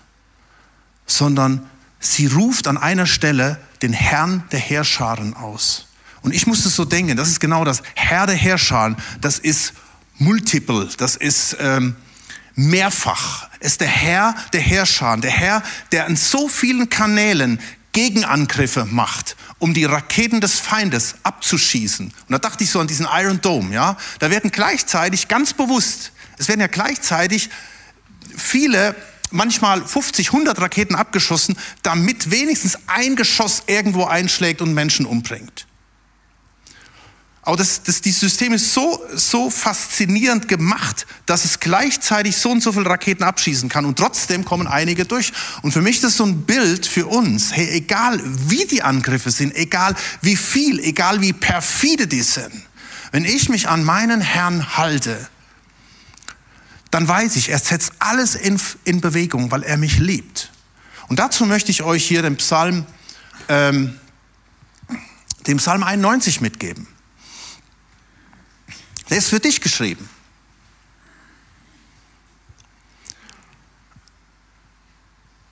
sondern 1.06 1.70
sie 2.00 2.28
ruft 2.28 2.68
an 2.68 2.78
einer 2.78 3.06
Stelle 3.06 3.60
den 3.82 3.94
Herrn 3.94 4.44
der 4.52 4.60
Herrscharen 4.60 5.34
aus. 5.34 5.88
Und 6.22 6.34
ich 6.34 6.48
musste 6.48 6.70
so 6.70 6.86
denken, 6.86 7.18
das 7.18 7.28
ist 7.28 7.40
genau 7.40 7.66
das. 7.66 7.84
Herr 7.96 8.26
der 8.26 8.36
Herrscharen, 8.36 8.96
das 9.20 9.40
ist 9.40 9.74
multiple, 10.18 10.88
das 10.98 11.16
ist 11.16 11.58
ähm, 11.60 11.96
mehrfach. 12.56 13.50
ist 13.60 13.82
der 13.82 13.88
Herr 13.88 14.36
der 14.54 14.62
Herrscher, 14.62 15.18
der 15.18 15.32
Herr, 15.32 15.64
der 15.92 16.06
an 16.06 16.16
so 16.16 16.48
vielen 16.48 16.90
Kanälen 16.90 17.60
Gegenangriffe 17.94 18.86
macht, 18.86 19.36
um 19.60 19.74
die 19.74 19.86
Raketen 19.86 20.42
des 20.42 20.60
Feindes 20.60 21.16
abzuschießen. 21.24 22.08
Und 22.08 22.32
da 22.32 22.40
dachte 22.40 22.64
ich 22.64 22.72
so 22.72 22.80
an 22.80 22.88
diesen 22.88 23.08
Iron 23.12 23.40
Dome, 23.40 23.74
ja. 23.74 23.98
Da 24.20 24.30
werden 24.30 24.52
gleichzeitig 24.52 25.28
ganz 25.28 25.54
bewusst, 25.54 26.12
es 26.38 26.48
werden 26.48 26.60
ja 26.60 26.68
gleichzeitig 26.68 27.50
viele 28.36 28.96
manchmal 29.30 29.86
50, 29.86 30.28
100 30.28 30.60
Raketen 30.60 30.96
abgeschossen, 30.96 31.56
damit 31.82 32.32
wenigstens 32.32 32.78
ein 32.88 33.16
Geschoss 33.16 33.64
irgendwo 33.68 34.06
einschlägt 34.06 34.62
und 34.62 34.74
Menschen 34.74 35.06
umbringt. 35.06 35.68
Aber 37.46 37.58
das, 37.58 37.84
das, 37.84 38.00
dieses 38.02 38.22
System 38.22 38.54
ist 38.54 38.74
so, 38.74 39.04
so 39.14 39.50
faszinierend 39.50 40.48
gemacht, 40.48 41.06
dass 41.26 41.44
es 41.44 41.60
gleichzeitig 41.60 42.38
so 42.38 42.52
und 42.52 42.64
so 42.64 42.72
viele 42.72 42.86
Raketen 42.86 43.24
abschießen 43.24 43.68
kann 43.68 43.84
und 43.86 44.00
trotzdem 44.00 44.46
kommen 44.46 44.66
einige 44.66 45.04
durch. 45.04 45.34
Und 45.62 45.74
für 45.74 45.82
mich 45.82 45.98
ist 45.98 46.06
das 46.06 46.18
so 46.18 46.26
ein 46.26 46.44
Bild 46.44 46.86
für 46.86 47.06
uns. 47.06 47.52
Hey, 47.52 47.70
egal 47.72 48.22
wie 48.24 48.66
die 48.66 48.82
Angriffe 48.82 49.30
sind, 49.30 49.54
egal 49.56 49.94
wie 50.22 50.38
viel, 50.38 50.80
egal 50.80 51.20
wie 51.20 51.34
perfide 51.34 52.08
die 52.08 52.22
sind, 52.22 52.54
wenn 53.12 53.26
ich 53.26 53.50
mich 53.50 53.68
an 53.68 53.84
meinen 53.84 54.22
Herrn 54.22 54.78
halte, 54.78 55.28
dann 56.92 57.06
weiß 57.06 57.36
ich, 57.36 57.50
er 57.50 57.60
setzt 57.60 57.92
alles 58.00 58.36
in, 58.36 58.58
in 58.86 59.02
Bewegung, 59.02 59.52
weil 59.52 59.64
er 59.64 59.76
mich 59.76 60.00
liebt. 60.00 60.50
Und 61.10 61.20
dazu 61.20 61.46
möchte 61.46 61.72
ich 61.72 61.84
euch 61.84 62.06
hier 62.08 62.22
den 62.22 62.38
Psalm, 62.38 62.86
ähm, 63.50 64.00
den 65.46 65.58
Psalm 65.58 65.84
91 65.84 66.40
mitgeben. 66.40 66.88
Der 69.14 69.20
ist 69.20 69.30
für 69.30 69.40
dich 69.40 69.62
geschrieben. 69.62 70.10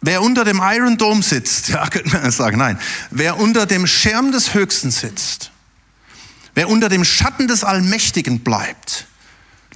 Wer 0.02 0.24
unter 0.24 0.44
dem 0.44 0.60
Iron 0.64 0.98
Dome 0.98 1.22
sitzt, 1.22 1.68
ja, 1.68 1.88
könnte 1.88 2.10
man 2.10 2.32
sagen, 2.32 2.58
nein, 2.58 2.80
wer 3.12 3.38
unter 3.38 3.68
dem 3.68 3.86
Schirm 3.86 4.32
des 4.32 4.56
Höchsten 4.56 4.90
sitzt, 4.90 5.52
wer 6.56 6.70
unter 6.70 6.90
dem 6.90 7.06
Schatten 7.06 7.48
des 7.48 7.64
Allmächtigen 7.64 8.40
bleibt, 8.40 9.06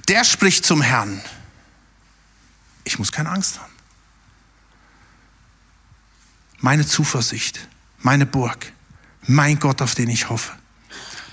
der 0.08 0.24
spricht 0.24 0.66
zum 0.66 0.82
Herrn. 0.82 1.22
Ich 2.82 2.98
muss 2.98 3.12
keine 3.12 3.30
Angst 3.30 3.60
haben. 3.60 3.72
Meine 6.58 6.84
Zuversicht, 6.84 7.68
meine 7.98 8.26
Burg, 8.26 8.72
mein 9.28 9.60
Gott, 9.60 9.80
auf 9.80 9.94
den 9.94 10.08
ich 10.08 10.28
hoffe. 10.28 10.58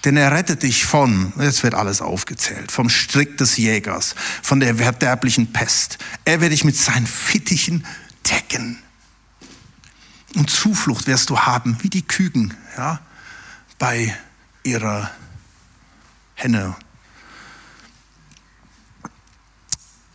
Denn 0.06 0.18
er 0.18 0.32
rettet 0.32 0.64
dich 0.64 0.86
von, 0.86 1.32
jetzt 1.40 1.64
wird 1.64 1.76
alles 1.76 2.02
aufgezählt, 2.02 2.72
vom 2.72 2.90
Strick 2.90 3.38
des 3.38 3.56
Jägers, 3.56 4.16
von 4.42 4.60
der 4.60 4.76
verderblichen 4.76 5.54
Pest. 5.54 5.98
Er 6.26 6.42
wird 6.42 6.52
dich 6.52 6.66
mit 6.66 6.76
seinen 6.76 7.08
Fittichen 7.08 7.86
decken. 8.30 8.80
Und 10.36 10.50
Zuflucht 10.50 11.08
wirst 11.08 11.30
du 11.30 11.40
haben, 11.40 11.78
wie 11.82 11.90
die 11.90 12.02
Küken, 12.02 12.54
ja, 12.76 13.00
bei 13.78 14.14
ihrer 14.64 15.10
Henne. 16.36 16.76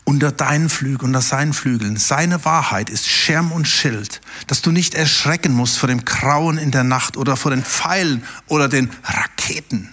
Unter 0.08 0.32
deinen 0.32 0.70
Flügeln, 0.70 1.08
unter 1.08 1.20
seinen 1.20 1.52
Flügeln. 1.52 1.98
Seine 1.98 2.42
Wahrheit 2.46 2.88
ist 2.88 3.06
Schirm 3.06 3.52
und 3.52 3.68
Schild, 3.68 4.22
dass 4.46 4.62
du 4.62 4.70
nicht 4.70 4.94
erschrecken 4.94 5.52
musst 5.52 5.76
vor 5.76 5.86
dem 5.86 6.06
Grauen 6.06 6.56
in 6.56 6.70
der 6.70 6.82
Nacht 6.82 7.18
oder 7.18 7.36
vor 7.36 7.50
den 7.50 7.62
Pfeilen 7.62 8.24
oder 8.46 8.70
den 8.70 8.90
Raketen, 9.04 9.90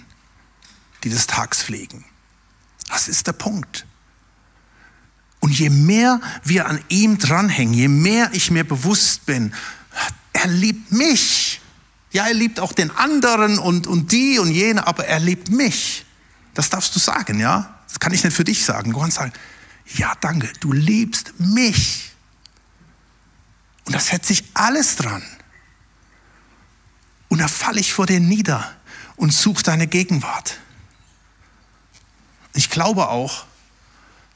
die 1.04 1.10
des 1.10 1.28
Tags 1.28 1.62
fliegen. 1.62 2.06
Das 2.88 3.10
ist 3.10 3.28
der 3.28 3.34
Punkt. 3.34 3.86
Und 5.42 5.52
je 5.52 5.70
mehr 5.70 6.22
wir 6.46 6.68
an 6.68 6.80
ihm 6.88 7.18
dranhängen, 7.18 7.74
je 7.74 7.90
mehr 7.90 8.30
ich 8.32 8.52
mir 8.52 8.64
bewusst 8.64 9.26
bin, 9.26 9.54
er 10.32 10.48
liebt 10.48 10.94
mich. 10.94 11.60
Ja, 12.14 12.26
er 12.26 12.36
liebt 12.36 12.62
auch 12.62 12.72
den 12.72 12.90
anderen 12.90 13.60
und, 13.60 13.86
und 13.86 14.14
die 14.14 14.40
und 14.40 14.50
jene, 14.50 14.88
aber 14.88 15.08
er 15.08 15.20
liebt 15.20 15.50
mich. 15.50 16.06
Das 16.54 16.70
darfst 16.70 16.96
du 16.96 17.00
sagen, 17.02 17.38
ja? 17.38 17.82
Das 17.90 18.00
kann 18.00 18.14
ich 18.14 18.24
nicht 18.24 18.34
für 18.34 18.46
dich 18.46 18.64
sagen. 18.64 18.94
Du 18.94 19.00
kannst 19.02 19.18
sagen, 19.18 19.34
ja, 19.86 20.16
danke, 20.20 20.52
du 20.60 20.74
liebst 20.74 21.40
mich. 21.40 22.12
Und 23.86 23.94
da 23.94 24.00
setze 24.00 24.34
ich 24.34 24.44
alles 24.54 24.96
dran. 24.96 25.24
Und 27.28 27.40
da 27.40 27.48
falle 27.48 27.80
ich 27.80 27.94
vor 27.94 28.06
dir 28.06 28.20
nieder 28.20 28.76
und 29.16 29.32
suche 29.32 29.64
deine 29.64 29.88
Gegenwart. 29.88 30.60
Ich 32.54 32.70
glaube 32.70 33.10
auch, 33.10 33.46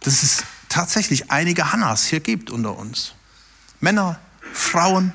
dass 0.02 0.24
es 0.24 0.44
tatsächlich 0.68 1.32
einige 1.32 1.72
Hannas 1.72 2.06
hier 2.06 2.20
gibt 2.20 2.50
unter 2.50 2.78
uns. 2.78 3.14
Männer, 3.80 4.20
Frauen, 4.54 5.14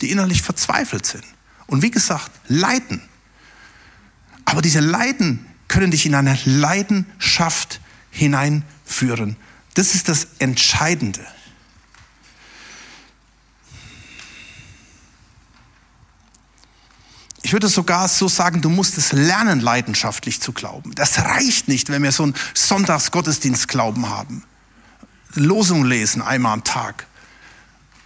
die 0.00 0.10
innerlich 0.10 0.42
verzweifelt 0.42 1.04
sind. 1.04 1.24
Und 1.66 1.82
wie 1.82 1.90
gesagt, 1.90 2.30
leiden. 2.46 3.02
Aber 4.44 4.62
diese 4.62 4.80
Leiden 4.80 5.44
können 5.66 5.90
dich 5.90 6.06
in 6.06 6.14
eine 6.14 6.38
Leidenschaft 6.44 7.80
hineinführen. 8.18 9.36
Das 9.74 9.94
ist 9.94 10.08
das 10.08 10.26
Entscheidende. 10.40 11.24
Ich 17.42 17.52
würde 17.52 17.68
sogar 17.68 18.08
so 18.08 18.28
sagen, 18.28 18.60
du 18.60 18.68
musst 18.68 18.98
es 18.98 19.12
lernen, 19.12 19.60
leidenschaftlich 19.60 20.40
zu 20.40 20.52
glauben. 20.52 20.94
Das 20.94 21.18
reicht 21.18 21.68
nicht, 21.68 21.88
wenn 21.88 22.02
wir 22.02 22.12
so 22.12 22.24
einen 22.24 22.34
Sonntagsgottesdienstglauben 22.52 24.10
haben. 24.10 24.42
Losung 25.34 25.84
lesen 25.84 26.20
einmal 26.20 26.54
am 26.54 26.64
Tag 26.64 27.06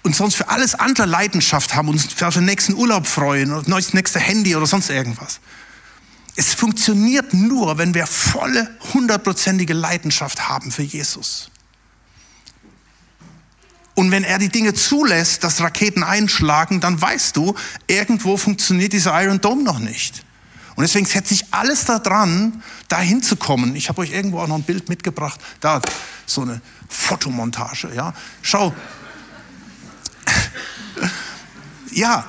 und 0.02 0.14
sonst 0.14 0.34
für 0.34 0.48
alles 0.48 0.74
andere 0.74 1.06
Leidenschaft 1.06 1.74
haben, 1.74 1.88
uns 1.88 2.12
für 2.12 2.30
den 2.30 2.44
nächsten 2.44 2.74
Urlaub 2.74 3.06
freuen 3.06 3.52
oder 3.52 3.62
das 3.62 3.94
nächste 3.94 4.20
Handy 4.20 4.54
oder 4.54 4.66
sonst 4.66 4.90
irgendwas. 4.90 5.40
Es 6.34 6.54
funktioniert 6.54 7.34
nur, 7.34 7.76
wenn 7.78 7.94
wir 7.94 8.06
volle, 8.06 8.70
hundertprozentige 8.94 9.74
Leidenschaft 9.74 10.48
haben 10.48 10.70
für 10.70 10.82
Jesus. 10.82 11.50
Und 13.94 14.10
wenn 14.10 14.24
er 14.24 14.38
die 14.38 14.48
Dinge 14.48 14.72
zulässt, 14.72 15.44
dass 15.44 15.60
Raketen 15.60 16.02
einschlagen, 16.02 16.80
dann 16.80 17.00
weißt 17.00 17.36
du, 17.36 17.54
irgendwo 17.86 18.38
funktioniert 18.38 18.94
dieser 18.94 19.22
Iron 19.22 19.40
Dome 19.40 19.62
noch 19.62 19.78
nicht. 19.78 20.24
Und 20.74 20.82
deswegen 20.82 21.04
setze 21.04 21.34
ich 21.34 21.52
alles 21.52 21.84
daran, 21.84 22.62
da 22.88 22.98
hinzukommen. 22.98 23.76
Ich 23.76 23.90
habe 23.90 24.00
euch 24.00 24.12
irgendwo 24.12 24.40
auch 24.40 24.48
noch 24.48 24.56
ein 24.56 24.62
Bild 24.62 24.88
mitgebracht. 24.88 25.38
Da, 25.60 25.82
so 26.24 26.40
eine 26.40 26.62
Fotomontage, 26.88 27.90
ja. 27.94 28.14
Schau, 28.40 28.74
ja, 31.92 32.24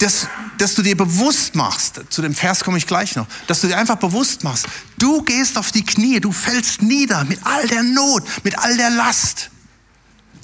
dass, 0.00 0.26
dass 0.58 0.74
du 0.74 0.82
dir 0.82 0.96
bewusst 0.96 1.54
machst, 1.54 2.00
zu 2.10 2.22
dem 2.22 2.34
Vers 2.34 2.64
komme 2.64 2.78
ich 2.78 2.86
gleich 2.86 3.16
noch, 3.16 3.26
dass 3.46 3.60
du 3.60 3.68
dir 3.68 3.76
einfach 3.76 3.96
bewusst 3.96 4.44
machst, 4.44 4.66
du 4.98 5.22
gehst 5.22 5.56
auf 5.56 5.72
die 5.72 5.84
Knie, 5.84 6.20
du 6.20 6.32
fällst 6.32 6.82
nieder 6.82 7.24
mit 7.24 7.38
all 7.44 7.66
der 7.68 7.82
Not, 7.82 8.24
mit 8.44 8.58
all 8.58 8.76
der 8.76 8.90
Last 8.90 9.50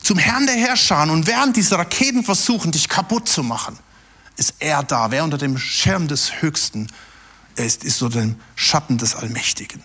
zum 0.07 0.19
Herrn 0.19 0.47
der 0.47 0.55
Herrscher 0.55 1.03
und 1.11 1.27
während 1.27 1.57
diese 1.57 1.77
Raketen 1.77 2.23
versuchen, 2.23 2.71
dich 2.71 2.89
kaputt 2.89 3.29
zu 3.29 3.43
machen, 3.43 3.77
ist 4.37 4.55
er 4.61 4.85
da. 4.85 5.11
Wer 5.11 5.25
unter 5.25 5.37
dem 5.37 5.59
Schirm 5.59 6.07
des 6.07 6.43
Höchsten 6.43 6.87
ist, 7.57 7.83
ist 7.83 8.01
unter 8.03 8.21
dem 8.21 8.37
Schatten 8.55 8.99
des 8.99 9.17
Allmächtigen. 9.17 9.83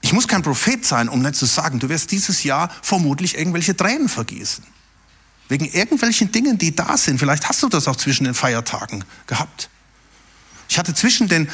Ich 0.00 0.14
muss 0.14 0.28
kein 0.28 0.42
Prophet 0.42 0.86
sein, 0.86 1.10
um 1.10 1.20
nicht 1.20 1.34
zu 1.34 1.44
sagen, 1.44 1.78
du 1.78 1.90
wirst 1.90 2.10
dieses 2.12 2.42
Jahr 2.42 2.70
vermutlich 2.80 3.36
irgendwelche 3.36 3.76
Tränen 3.76 4.08
vergießen. 4.08 4.64
Wegen 5.48 5.64
irgendwelchen 5.66 6.32
Dingen, 6.32 6.58
die 6.58 6.74
da 6.74 6.96
sind. 6.96 7.18
Vielleicht 7.18 7.48
hast 7.48 7.62
du 7.62 7.68
das 7.68 7.86
auch 7.88 7.96
zwischen 7.96 8.24
den 8.24 8.34
Feiertagen 8.34 9.04
gehabt. 9.26 9.68
Ich 10.68 10.78
hatte 10.78 10.94
zwischen 10.94 11.28
den, 11.28 11.48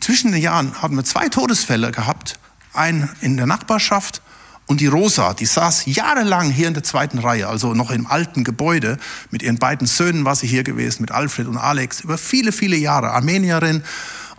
zwischen 0.00 0.32
den 0.32 0.40
Jahren 0.40 0.82
haben 0.82 0.96
wir 0.96 1.04
zwei 1.04 1.28
Todesfälle 1.28 1.92
gehabt. 1.92 2.38
Einen 2.72 3.08
in 3.20 3.36
der 3.36 3.46
Nachbarschaft 3.46 4.22
und 4.66 4.80
die 4.80 4.86
Rosa, 4.86 5.34
die 5.34 5.46
saß 5.46 5.86
jahrelang 5.86 6.50
hier 6.50 6.68
in 6.68 6.74
der 6.74 6.82
zweiten 6.82 7.18
Reihe, 7.18 7.48
also 7.48 7.74
noch 7.74 7.90
im 7.90 8.06
alten 8.06 8.44
Gebäude. 8.44 8.98
Mit 9.30 9.42
ihren 9.42 9.58
beiden 9.58 9.86
Söhnen 9.86 10.24
war 10.24 10.34
sie 10.34 10.46
hier 10.46 10.64
gewesen, 10.64 11.02
mit 11.02 11.10
Alfred 11.10 11.46
und 11.46 11.58
Alex, 11.58 12.00
über 12.00 12.16
viele, 12.16 12.52
viele 12.52 12.76
Jahre, 12.76 13.10
Armenierin. 13.10 13.82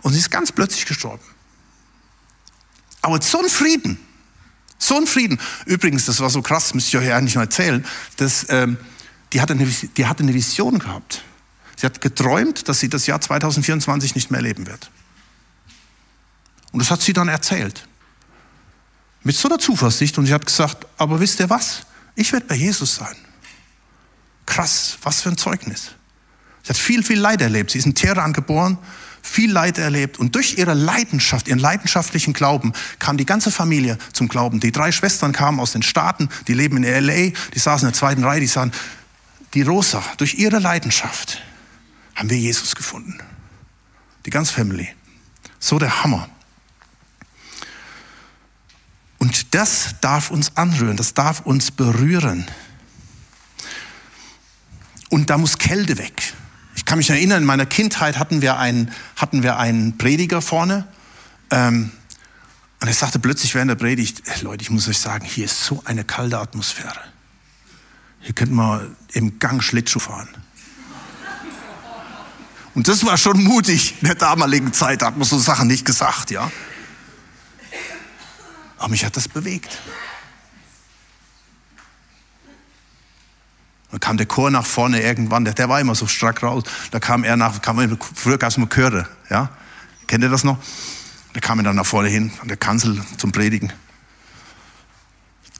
Und 0.02 0.12
sie 0.12 0.18
ist 0.18 0.30
ganz 0.30 0.50
plötzlich 0.50 0.86
gestorben. 0.86 1.22
Aber 3.02 3.20
so 3.22 3.38
ein 3.38 3.48
Frieden, 3.48 3.98
so 4.78 4.96
ein 4.96 5.06
Frieden. 5.06 5.38
Übrigens, 5.66 6.06
das 6.06 6.20
war 6.20 6.30
so 6.30 6.42
krass, 6.42 6.74
müsste 6.74 6.96
ich 6.96 7.04
euch 7.04 7.12
eigentlich 7.12 7.34
noch 7.34 7.42
erzählen, 7.42 7.84
dass, 8.16 8.46
ähm, 8.50 8.76
die, 9.32 9.40
hatte 9.40 9.54
eine, 9.54 9.66
die 9.66 10.06
hatte 10.06 10.22
eine 10.22 10.34
Vision 10.34 10.78
gehabt. 10.78 11.22
Sie 11.76 11.86
hat 11.86 12.00
geträumt, 12.00 12.68
dass 12.68 12.80
sie 12.80 12.88
das 12.88 13.06
Jahr 13.06 13.20
2024 13.20 14.14
nicht 14.14 14.30
mehr 14.30 14.38
erleben 14.38 14.66
wird. 14.66 14.90
Und 16.72 16.80
das 16.80 16.90
hat 16.90 17.02
sie 17.02 17.12
dann 17.12 17.28
erzählt. 17.28 17.86
Mit 19.22 19.36
so 19.36 19.48
einer 19.48 19.58
Zuversicht. 19.58 20.18
Und 20.18 20.26
sie 20.26 20.34
hat 20.34 20.46
gesagt, 20.46 20.86
aber 20.98 21.18
wisst 21.18 21.40
ihr 21.40 21.50
was? 21.50 21.82
Ich 22.14 22.32
werde 22.32 22.46
bei 22.46 22.54
Jesus 22.54 22.96
sein. 22.96 23.16
Krass, 24.46 24.98
was 25.02 25.22
für 25.22 25.30
ein 25.30 25.36
Zeugnis. 25.36 25.92
Sie 26.62 26.68
hat 26.68 26.76
viel, 26.76 27.02
viel 27.02 27.18
Leid 27.18 27.40
erlebt. 27.40 27.70
Sie 27.70 27.78
ist 27.78 27.86
in 27.86 27.94
Teheran 27.94 28.32
geboren, 28.32 28.78
viel 29.24 29.50
Leid 29.50 29.78
erlebt 29.78 30.18
und 30.18 30.34
durch 30.34 30.58
ihre 30.58 30.74
Leidenschaft, 30.74 31.48
ihren 31.48 31.58
leidenschaftlichen 31.58 32.34
Glauben 32.34 32.74
kam 32.98 33.16
die 33.16 33.24
ganze 33.24 33.50
Familie 33.50 33.96
zum 34.12 34.28
Glauben. 34.28 34.60
Die 34.60 34.70
drei 34.70 34.92
Schwestern 34.92 35.32
kamen 35.32 35.60
aus 35.60 35.72
den 35.72 35.82
Staaten, 35.82 36.28
die 36.46 36.52
leben 36.52 36.76
in 36.76 36.84
LA, 36.84 37.32
die 37.54 37.58
saßen 37.58 37.88
in 37.88 37.92
der 37.92 37.98
zweiten 37.98 38.22
Reihe, 38.22 38.40
die 38.40 38.46
sahen, 38.46 38.70
die 39.54 39.62
Rosa, 39.62 40.04
durch 40.18 40.34
ihre 40.34 40.58
Leidenschaft 40.58 41.42
haben 42.14 42.28
wir 42.28 42.38
Jesus 42.38 42.76
gefunden. 42.76 43.18
Die 44.26 44.30
ganze 44.30 44.52
Family. 44.52 44.88
So 45.58 45.78
der 45.78 46.04
Hammer. 46.04 46.28
Und 49.18 49.54
das 49.54 49.94
darf 50.02 50.30
uns 50.30 50.54
anrühren, 50.56 50.98
das 50.98 51.14
darf 51.14 51.40
uns 51.40 51.70
berühren. 51.70 52.46
Und 55.08 55.30
da 55.30 55.38
muss 55.38 55.56
Kälte 55.56 55.96
weg. 55.96 56.34
Ich 56.84 56.86
kann 56.86 56.98
mich 56.98 57.08
erinnern, 57.08 57.38
in 57.38 57.46
meiner 57.46 57.64
Kindheit 57.64 58.18
hatten 58.18 58.42
wir 58.42 58.58
einen, 58.58 58.92
hatten 59.16 59.42
wir 59.42 59.56
einen 59.56 59.96
Prediger 59.96 60.42
vorne. 60.42 60.86
Ähm, 61.50 61.90
und 62.78 62.88
er 62.88 62.92
sagte 62.92 63.18
plötzlich 63.18 63.54
während 63.54 63.70
der 63.70 63.76
Predigt, 63.76 64.22
Leute, 64.42 64.60
ich 64.60 64.68
muss 64.68 64.86
euch 64.86 64.98
sagen, 64.98 65.24
hier 65.24 65.46
ist 65.46 65.64
so 65.64 65.80
eine 65.86 66.04
kalte 66.04 66.38
Atmosphäre. 66.38 67.00
Hier 68.20 68.34
könnte 68.34 68.52
man 68.52 68.94
im 69.14 69.38
Gang 69.38 69.62
Schlittschuh 69.62 69.98
fahren. 69.98 70.28
Und 72.74 72.86
das 72.86 73.02
war 73.06 73.16
schon 73.16 73.42
mutig 73.42 73.94
in 74.02 74.08
der 74.08 74.16
damaligen 74.16 74.74
Zeit, 74.74 75.02
hat 75.02 75.16
man 75.16 75.26
so 75.26 75.38
Sachen 75.38 75.68
nicht 75.68 75.86
gesagt, 75.86 76.30
ja. 76.30 76.52
Aber 78.76 78.90
mich 78.90 79.06
hat 79.06 79.16
das 79.16 79.26
bewegt. 79.26 79.78
Dann 83.94 84.00
kam 84.00 84.16
der 84.16 84.26
Chor 84.26 84.50
nach 84.50 84.66
vorne 84.66 85.00
irgendwann, 85.00 85.44
der, 85.44 85.54
der 85.54 85.68
war 85.68 85.78
immer 85.78 85.94
so 85.94 86.08
strack 86.08 86.42
raus. 86.42 86.64
Da 86.90 86.98
kam 86.98 87.22
er 87.22 87.36
nach, 87.36 87.62
kam, 87.62 87.96
früher 88.16 88.38
gab 88.38 88.50
es 88.50 88.56
immer 88.56 88.68
Chöre, 88.68 89.06
ja? 89.30 89.50
Kennt 90.08 90.24
ihr 90.24 90.30
das 90.30 90.42
noch? 90.42 90.58
Da 91.32 91.38
kam 91.38 91.60
er 91.60 91.62
dann 91.62 91.76
nach 91.76 91.86
vorne 91.86 92.08
hin, 92.08 92.32
an 92.42 92.48
der 92.48 92.56
Kanzel 92.56 93.00
zum 93.18 93.30
Predigen. 93.30 93.72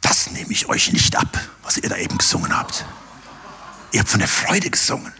Das 0.00 0.32
nehme 0.32 0.50
ich 0.50 0.68
euch 0.68 0.92
nicht 0.92 1.14
ab, 1.14 1.28
was 1.62 1.76
ihr 1.76 1.88
da 1.88 1.96
eben 1.96 2.18
gesungen 2.18 2.58
habt. 2.58 2.84
Ihr 3.92 4.00
habt 4.00 4.10
von 4.10 4.18
der 4.18 4.26
Freude 4.26 4.68
gesungen. 4.68 5.12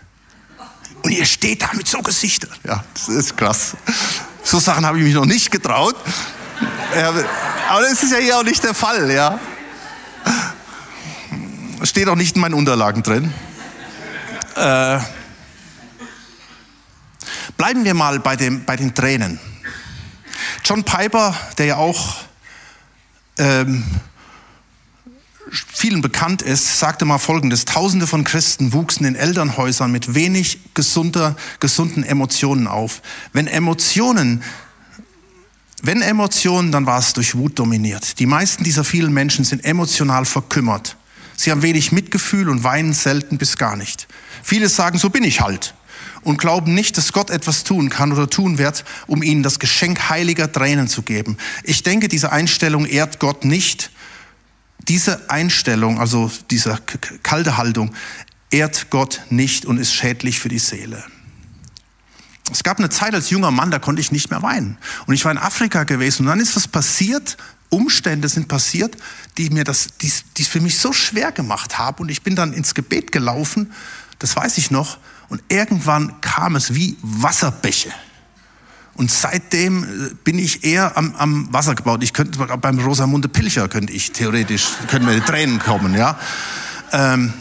Und 1.04 1.12
ihr 1.12 1.24
steht 1.24 1.62
da 1.62 1.70
mit 1.74 1.86
so 1.86 2.02
Gesichtern. 2.02 2.50
Ja, 2.64 2.82
das 2.94 3.08
ist 3.08 3.36
krass. 3.36 3.76
So 4.42 4.58
Sachen 4.58 4.84
habe 4.84 4.98
ich 4.98 5.04
mich 5.04 5.14
noch 5.14 5.24
nicht 5.24 5.52
getraut. 5.52 5.94
Aber 7.68 7.80
das 7.80 8.02
ist 8.02 8.10
ja 8.10 8.18
hier 8.18 8.38
auch 8.38 8.42
nicht 8.42 8.64
der 8.64 8.74
Fall, 8.74 9.08
ja. 9.08 9.38
Steht 11.84 12.08
auch 12.08 12.16
nicht 12.16 12.34
in 12.34 12.40
meinen 12.40 12.54
Unterlagen 12.54 13.02
drin. 13.02 13.32
Äh, 14.56 14.98
bleiben 17.58 17.84
wir 17.84 17.92
mal 17.92 18.20
bei, 18.20 18.36
dem, 18.36 18.64
bei 18.64 18.76
den 18.76 18.94
Tränen. 18.94 19.38
John 20.64 20.82
Piper, 20.82 21.34
der 21.58 21.66
ja 21.66 21.76
auch 21.76 22.16
ähm, 23.36 23.84
vielen 25.50 26.00
bekannt 26.00 26.40
ist, 26.40 26.78
sagte 26.78 27.04
mal 27.04 27.18
Folgendes. 27.18 27.66
Tausende 27.66 28.06
von 28.06 28.24
Christen 28.24 28.72
wuchsen 28.72 29.04
in 29.04 29.14
Elternhäusern 29.14 29.92
mit 29.92 30.14
wenig 30.14 30.60
gesunder, 30.72 31.36
gesunden 31.60 32.02
Emotionen 32.02 32.66
auf. 32.66 33.02
Wenn 33.32 33.46
Emotionen 33.46 34.42
wenn 35.82 36.00
Emotionen, 36.00 36.72
dann 36.72 36.86
war 36.86 36.98
es 36.98 37.12
durch 37.12 37.34
Wut 37.34 37.58
dominiert. 37.58 38.18
Die 38.18 38.24
meisten 38.24 38.64
dieser 38.64 38.84
vielen 38.84 39.12
Menschen 39.12 39.44
sind 39.44 39.66
emotional 39.66 40.24
verkümmert. 40.24 40.96
Sie 41.36 41.50
haben 41.50 41.62
wenig 41.62 41.92
Mitgefühl 41.92 42.48
und 42.48 42.64
weinen 42.64 42.92
selten 42.92 43.38
bis 43.38 43.56
gar 43.56 43.76
nicht. 43.76 44.06
Viele 44.42 44.68
sagen, 44.68 44.98
so 44.98 45.10
bin 45.10 45.24
ich 45.24 45.40
halt 45.40 45.74
und 46.24 46.38
glauben 46.38 46.74
nicht, 46.74 46.96
dass 46.96 47.12
Gott 47.12 47.30
etwas 47.30 47.64
tun 47.64 47.90
kann 47.90 48.12
oder 48.12 48.28
tun 48.28 48.58
wird, 48.58 48.84
um 49.06 49.22
ihnen 49.22 49.42
das 49.42 49.58
Geschenk 49.58 50.08
heiliger 50.08 50.50
Tränen 50.50 50.88
zu 50.88 51.02
geben. 51.02 51.36
Ich 51.62 51.82
denke, 51.82 52.08
diese 52.08 52.32
Einstellung 52.32 52.86
ehrt 52.86 53.20
Gott 53.20 53.44
nicht. 53.44 53.90
Diese 54.88 55.30
Einstellung, 55.30 56.00
also 56.00 56.30
diese 56.50 56.78
kalte 57.22 57.56
Haltung, 57.56 57.94
ehrt 58.50 58.90
Gott 58.90 59.22
nicht 59.30 59.64
und 59.66 59.78
ist 59.78 59.94
schädlich 59.94 60.40
für 60.40 60.48
die 60.48 60.58
Seele. 60.58 61.02
Es 62.52 62.62
gab 62.62 62.78
eine 62.78 62.90
Zeit 62.90 63.14
als 63.14 63.30
junger 63.30 63.50
Mann, 63.50 63.70
da 63.70 63.78
konnte 63.78 64.00
ich 64.00 64.12
nicht 64.12 64.30
mehr 64.30 64.42
weinen. 64.42 64.76
Und 65.06 65.14
ich 65.14 65.24
war 65.24 65.32
in 65.32 65.38
Afrika 65.38 65.84
gewesen 65.84 66.22
und 66.22 66.28
dann 66.28 66.40
ist 66.40 66.56
was 66.56 66.68
passiert, 66.68 67.38
Umstände 67.70 68.28
sind 68.28 68.48
passiert, 68.48 68.96
die 69.36 69.50
mir 69.50 69.64
das, 69.64 69.88
die, 70.00 70.12
die 70.36 70.44
für 70.44 70.60
mich 70.60 70.78
so 70.78 70.92
schwer 70.92 71.32
gemacht 71.32 71.78
haben. 71.78 72.02
Und 72.02 72.08
ich 72.08 72.22
bin 72.22 72.36
dann 72.36 72.52
ins 72.52 72.74
Gebet 72.74 73.12
gelaufen, 73.12 73.72
das 74.18 74.36
weiß 74.36 74.58
ich 74.58 74.70
noch. 74.70 74.98
Und 75.28 75.42
irgendwann 75.48 76.20
kam 76.20 76.56
es 76.56 76.74
wie 76.74 76.96
Wasserbäche. 77.02 77.92
Und 78.94 79.10
seitdem 79.10 79.84
äh, 79.84 80.14
bin 80.22 80.38
ich 80.38 80.64
eher 80.64 80.96
am, 80.96 81.14
am 81.16 81.52
Wasser 81.52 81.74
gebaut. 81.74 82.02
Ich 82.02 82.12
könnte 82.12 82.38
beim 82.38 82.78
Rosamunde 82.78 83.28
Pilcher 83.28 83.68
könnte 83.68 83.92
ich 83.92 84.12
theoretisch, 84.12 84.68
könnten 84.88 85.06
mir 85.06 85.24
Tränen 85.24 85.58
kommen, 85.58 85.94
ja. 85.94 86.18
Ähm, 86.92 87.32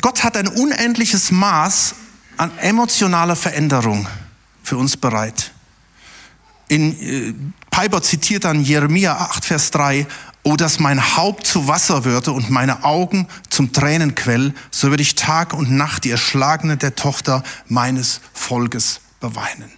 Gott 0.00 0.22
hat 0.22 0.36
ein 0.36 0.48
unendliches 0.48 1.30
Maß 1.30 1.94
an 2.36 2.56
emotionaler 2.58 3.36
Veränderung 3.36 4.06
für 4.62 4.76
uns 4.76 4.96
bereit. 4.96 5.52
In 6.70 7.00
äh, 7.00 7.34
Piper 7.70 8.02
zitiert 8.02 8.44
dann 8.44 8.62
Jeremia 8.62 9.16
8, 9.16 9.44
Vers 9.44 9.70
3, 9.72 10.06
O, 10.42 10.56
dass 10.56 10.78
mein 10.78 11.16
Haupt 11.16 11.46
zu 11.46 11.68
Wasser 11.68 12.04
würde 12.04 12.32
und 12.32 12.48
meine 12.48 12.84
Augen 12.84 13.28
zum 13.50 13.72
Tränenquell, 13.72 14.54
so 14.70 14.88
würde 14.88 15.02
ich 15.02 15.14
Tag 15.14 15.52
und 15.52 15.70
Nacht 15.70 16.04
die 16.04 16.10
Erschlagene 16.10 16.76
der 16.76 16.94
Tochter 16.94 17.42
meines 17.66 18.20
Volkes 18.32 19.00
beweinen. 19.20 19.70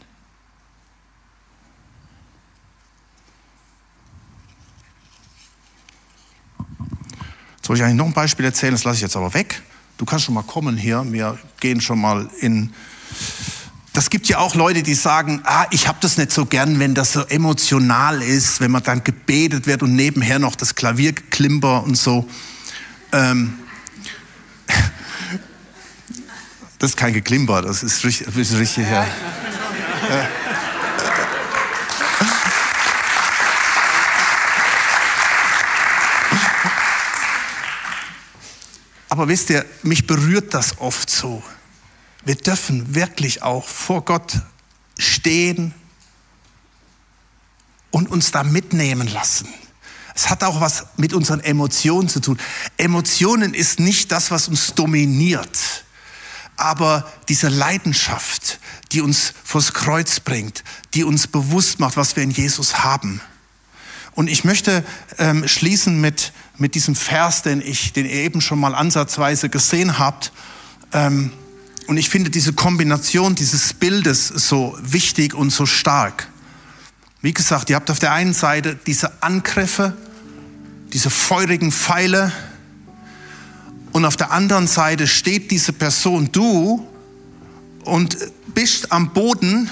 Soll 7.67 7.77
ich 7.77 7.83
eigentlich 7.83 7.97
noch 7.97 8.07
ein 8.07 8.13
Beispiel 8.13 8.45
erzählen? 8.45 8.73
Das 8.73 8.85
lasse 8.85 8.97
ich 8.97 9.03
jetzt 9.03 9.17
aber 9.17 9.35
weg 9.35 9.63
du 10.03 10.05
kannst 10.05 10.25
schon 10.25 10.35
mal 10.35 10.43
kommen 10.43 10.77
hier, 10.77 11.05
wir 11.13 11.39
gehen 11.61 11.81
schon 11.81 12.01
mal 12.01 12.29
in. 12.41 12.75
Das 13.95 14.09
gibt 14.09 14.27
ja 14.27 14.39
auch 14.39 14.55
Leute, 14.55 14.83
die 14.83 14.95
sagen, 14.95 15.43
ah, 15.45 15.67
ich 15.71 15.87
habe 15.87 15.99
das 16.01 16.17
nicht 16.17 16.33
so 16.33 16.47
gern, 16.47 16.81
wenn 16.81 16.95
das 16.95 17.13
so 17.13 17.21
emotional 17.27 18.23
ist, 18.23 18.61
wenn 18.61 18.71
man 18.71 18.83
dann 18.83 19.05
gebetet 19.05 19.67
wird 19.67 19.83
und 19.83 19.95
nebenher 19.95 20.39
noch 20.39 20.57
das 20.57 20.75
Klavierklimper 20.75 21.83
und 21.83 21.97
so. 21.97 22.27
Ähm, 23.13 23.53
das 26.79 26.93
ist 26.93 26.97
kein 26.97 27.13
Geklimper, 27.13 27.61
das 27.61 27.83
ist 27.83 28.03
richtig, 28.03 28.29
das 28.29 28.37
ist 28.37 28.57
richtig 28.57 28.87
ja. 28.87 29.05
ja. 29.05 29.09
Aber 39.11 39.29
wisst 39.29 39.51
ihr, 39.51 39.67
mich 39.83 40.07
berührt 40.07 40.55
das 40.55 40.79
oft 40.79 41.11
so. 41.11 41.43
Wir 42.25 42.37
dürfen 42.37 42.95
wirklich 42.95 43.43
auch 43.43 43.67
vor 43.67 44.05
Gott 44.05 44.41
stehen 44.99 45.75
und 47.91 48.11
uns 48.11 48.31
da 48.31 48.45
mitnehmen 48.45 49.09
lassen. 49.09 49.49
Es 50.15 50.31
hat 50.31 50.45
auch 50.45 50.61
was 50.61 50.87
mit 50.97 51.15
unseren 51.15 51.41
Emotionen 51.41 52.09
zu 52.09 52.21
tun. 52.21 52.39
Emotionen 52.77 53.55
ist 53.55 53.81
nicht 53.81 54.13
das, 54.13 54.31
was 54.31 54.49
uns 54.49 54.75
dominiert, 54.75 55.85
aber 56.57 57.11
diese 57.29 57.49
Leidenschaft, 57.49 58.61
die 58.93 59.01
uns 59.01 59.33
vors 59.43 59.73
Kreuz 59.73 60.21
bringt, 60.21 60.65
die 60.95 61.05
uns 61.05 61.27
bewusst 61.27 61.81
macht, 61.81 61.97
was 61.97 62.15
wir 62.15 62.23
in 62.23 62.31
Jesus 62.31 62.85
haben. 62.85 63.21
Und 64.15 64.29
ich 64.29 64.45
möchte 64.45 64.85
ähm, 65.19 65.49
schließen 65.49 66.01
mit, 66.01 66.33
mit 66.59 66.75
diesem 66.75 66.95
Vers, 66.95 67.43
den 67.43 67.63
ich, 67.63 67.95
den 67.95 68.05
ihr 68.05 68.13
eben 68.13 68.43
schon 68.43 68.61
mal 68.61 68.75
ansatzweise 68.75 69.49
gesehen 69.49 69.99
habt. 69.99 70.33
Ähm, 70.93 71.33
und 71.87 71.97
ich 71.97 72.09
finde 72.09 72.31
diese 72.31 72.53
Kombination 72.53 73.35
dieses 73.35 73.73
Bildes 73.73 74.29
so 74.29 74.77
wichtig 74.83 75.35
und 75.35 75.51
so 75.51 75.67
stark. 75.67 76.29
Wie 77.21 77.33
gesagt, 77.33 77.71
ihr 77.71 77.77
habt 77.77 77.91
auf 77.91 77.99
der 77.99 78.13
einen 78.13 78.35
Seite 78.35 78.79
diese 78.87 79.23
Angriffe, 79.23 79.97
diese 80.93 81.11
feurigen 81.11 81.73
Pfeile, 81.73 82.33
und 83.93 84.07
auf 84.07 84.17
der 84.17 84.31
anderen 84.31 84.67
Seite 84.67 85.07
steht 85.07 85.51
diese 85.51 85.75
Person, 85.75 86.33
du, 86.33 86.89
und 87.85 88.17
bist 88.55 88.91
am 88.91 89.13
Boden 89.13 89.71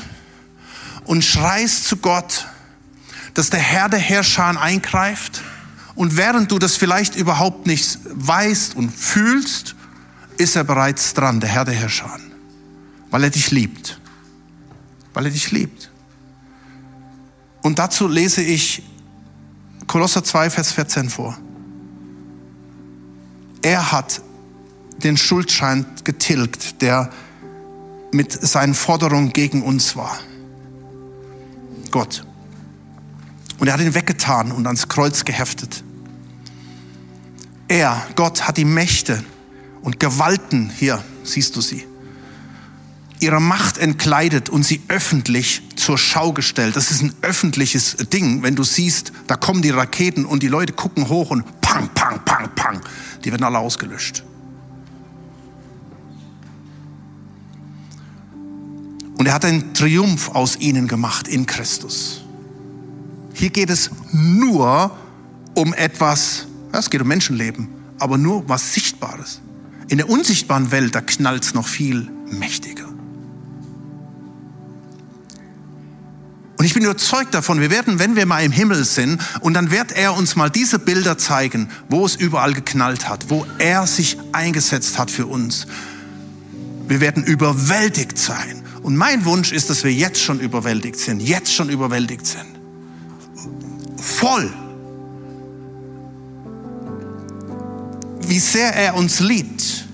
und 1.04 1.24
schreist 1.24 1.86
zu 1.86 1.96
Gott 1.96 2.46
dass 3.34 3.50
der 3.50 3.60
Herr 3.60 3.88
der 3.88 3.98
Herrscher 3.98 4.60
eingreift 4.60 5.42
und 5.94 6.16
während 6.16 6.50
du 6.50 6.58
das 6.58 6.76
vielleicht 6.76 7.16
überhaupt 7.16 7.66
nicht 7.66 7.98
weißt 8.04 8.76
und 8.76 8.90
fühlst, 8.90 9.74
ist 10.40 10.56
er 10.56 10.64
bereits 10.64 11.12
dran, 11.12 11.38
der 11.38 11.50
Herr 11.50 11.66
der 11.66 11.74
Herrscher, 11.74 12.10
weil 13.10 13.24
er 13.24 13.30
dich 13.30 13.50
liebt, 13.50 14.00
weil 15.12 15.26
er 15.26 15.30
dich 15.30 15.50
liebt. 15.50 15.90
Und 17.60 17.78
dazu 17.78 18.08
lese 18.08 18.42
ich 18.42 18.82
Kolosser 19.86 20.24
2, 20.24 20.48
Vers 20.48 20.72
14 20.72 21.10
vor. 21.10 21.36
Er 23.60 23.92
hat 23.92 24.22
den 25.02 25.18
Schuldschein 25.18 25.84
getilgt, 26.04 26.80
der 26.80 27.10
mit 28.10 28.32
seinen 28.32 28.72
Forderungen 28.72 29.34
gegen 29.34 29.62
uns 29.62 29.94
war. 29.94 30.18
Gott. 31.90 32.24
Und 33.58 33.68
er 33.68 33.74
hat 33.74 33.80
ihn 33.80 33.94
weggetan 33.94 34.52
und 34.52 34.66
ans 34.66 34.88
Kreuz 34.88 35.26
geheftet. 35.26 35.84
Er, 37.68 38.02
Gott, 38.16 38.48
hat 38.48 38.56
die 38.56 38.64
Mächte 38.64 39.22
und 39.82 40.00
Gewalten, 40.00 40.70
hier 40.70 41.02
siehst 41.24 41.56
du 41.56 41.60
sie, 41.60 41.86
ihrer 43.20 43.40
Macht 43.40 43.78
entkleidet 43.78 44.48
und 44.48 44.64
sie 44.64 44.80
öffentlich 44.88 45.62
zur 45.76 45.98
Schau 45.98 46.32
gestellt. 46.32 46.76
Das 46.76 46.90
ist 46.90 47.02
ein 47.02 47.12
öffentliches 47.22 47.96
Ding, 48.12 48.42
wenn 48.42 48.56
du 48.56 48.64
siehst, 48.64 49.12
da 49.26 49.36
kommen 49.36 49.62
die 49.62 49.70
Raketen 49.70 50.24
und 50.24 50.42
die 50.42 50.48
Leute 50.48 50.72
gucken 50.72 51.08
hoch 51.08 51.30
und 51.30 51.60
pang, 51.60 51.88
pang, 51.94 52.24
pang, 52.24 52.48
pang, 52.54 52.80
die 53.24 53.30
werden 53.30 53.44
alle 53.44 53.58
ausgelöscht. 53.58 54.24
Und 59.18 59.26
er 59.26 59.34
hat 59.34 59.44
einen 59.44 59.74
Triumph 59.74 60.30
aus 60.30 60.56
ihnen 60.56 60.88
gemacht 60.88 61.28
in 61.28 61.44
Christus. 61.44 62.22
Hier 63.34 63.50
geht 63.50 63.68
es 63.68 63.90
nur 64.12 64.96
um 65.54 65.74
etwas, 65.74 66.46
es 66.72 66.88
geht 66.88 67.02
um 67.02 67.08
Menschenleben, 67.08 67.68
aber 67.98 68.16
nur 68.16 68.48
was 68.48 68.72
Sichtbares. 68.72 69.42
In 69.90 69.98
der 69.98 70.08
unsichtbaren 70.08 70.70
Welt, 70.70 70.94
da 70.94 71.00
knallt 71.00 71.44
es 71.44 71.52
noch 71.52 71.66
viel 71.66 72.08
mächtiger. 72.30 72.86
Und 76.56 76.64
ich 76.64 76.74
bin 76.74 76.84
überzeugt 76.84 77.34
davon, 77.34 77.60
wir 77.60 77.70
werden, 77.70 77.98
wenn 77.98 78.14
wir 78.14 78.24
mal 78.24 78.44
im 78.44 78.52
Himmel 78.52 78.84
sind, 78.84 79.20
und 79.40 79.54
dann 79.54 79.72
wird 79.72 79.90
er 79.90 80.14
uns 80.14 80.36
mal 80.36 80.48
diese 80.48 80.78
Bilder 80.78 81.18
zeigen, 81.18 81.70
wo 81.88 82.06
es 82.06 82.14
überall 82.14 82.52
geknallt 82.52 83.08
hat, 83.08 83.30
wo 83.30 83.44
er 83.58 83.88
sich 83.88 84.16
eingesetzt 84.30 84.96
hat 84.96 85.10
für 85.10 85.26
uns. 85.26 85.66
Wir 86.86 87.00
werden 87.00 87.24
überwältigt 87.24 88.16
sein. 88.16 88.62
Und 88.82 88.96
mein 88.96 89.24
Wunsch 89.24 89.50
ist, 89.50 89.70
dass 89.70 89.82
wir 89.82 89.92
jetzt 89.92 90.20
schon 90.20 90.38
überwältigt 90.38 91.00
sind, 91.00 91.20
jetzt 91.20 91.52
schon 91.52 91.68
überwältigt 91.68 92.26
sind. 92.26 92.46
Voll. 94.00 94.52
Wie 98.30 98.38
sehr 98.38 98.72
er 98.76 98.94
uns 98.94 99.18
liebt. 99.18 99.88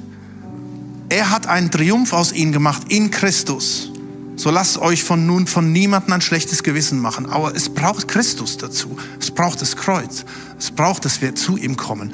Er 1.09 1.31
hat 1.31 1.47
einen 1.47 1.71
Triumph 1.71 2.13
aus 2.13 2.33
ihnen 2.33 2.53
gemacht 2.53 2.83
in 2.91 3.11
Christus. 3.11 3.91
So 4.37 4.51
lasst 4.51 4.77
euch 4.77 5.05
von 5.05 5.27
nun 5.27 5.47
von 5.47 5.73
niemandem 5.73 6.13
ein 6.13 6.21
schlechtes 6.21 6.63
Gewissen 6.63 6.99
machen. 6.99 7.25
Aber 7.31 7.57
es 7.57 7.71
braucht 7.71 8.09
Christus 8.09 8.59
dazu. 8.59 8.99
Es 9.19 9.31
braucht 9.31 9.63
das 9.63 9.75
Kreuz. 9.75 10.27
Es 10.59 10.71
braucht, 10.71 11.07
dass 11.07 11.23
wir 11.23 11.35
zu 11.35 11.57
ihm 11.57 11.79
kommen. 11.79 12.13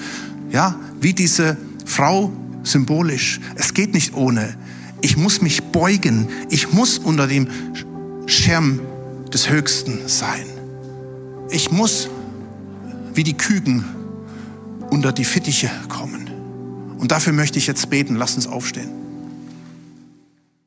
Ja, 0.52 0.76
wie 1.00 1.12
diese 1.12 1.56
Frau 1.86 2.32
symbolisch. 2.62 3.40
Es 3.56 3.74
geht 3.74 3.92
nicht 3.92 4.14
ohne. 4.14 4.56
Ich 5.00 5.16
muss 5.16 5.42
mich 5.42 5.60
beugen. 5.72 6.28
Ich 6.50 6.72
muss 6.72 6.98
unter 6.98 7.26
dem 7.26 7.48
Schirm 8.26 8.78
des 9.34 9.50
Höchsten 9.50 10.06
sein. 10.06 10.46
Ich 11.50 11.72
muss 11.72 12.08
wie 13.12 13.24
die 13.24 13.36
Küken 13.36 13.84
unter 14.92 15.10
die 15.10 15.24
Fittiche 15.24 15.70
kommen. 15.88 16.30
Und 16.98 17.12
dafür 17.12 17.32
möchte 17.32 17.58
ich 17.58 17.66
jetzt 17.66 17.88
beten. 17.88 18.14
Lass 18.14 18.36
uns 18.36 18.46
aufstehen. 18.46 19.01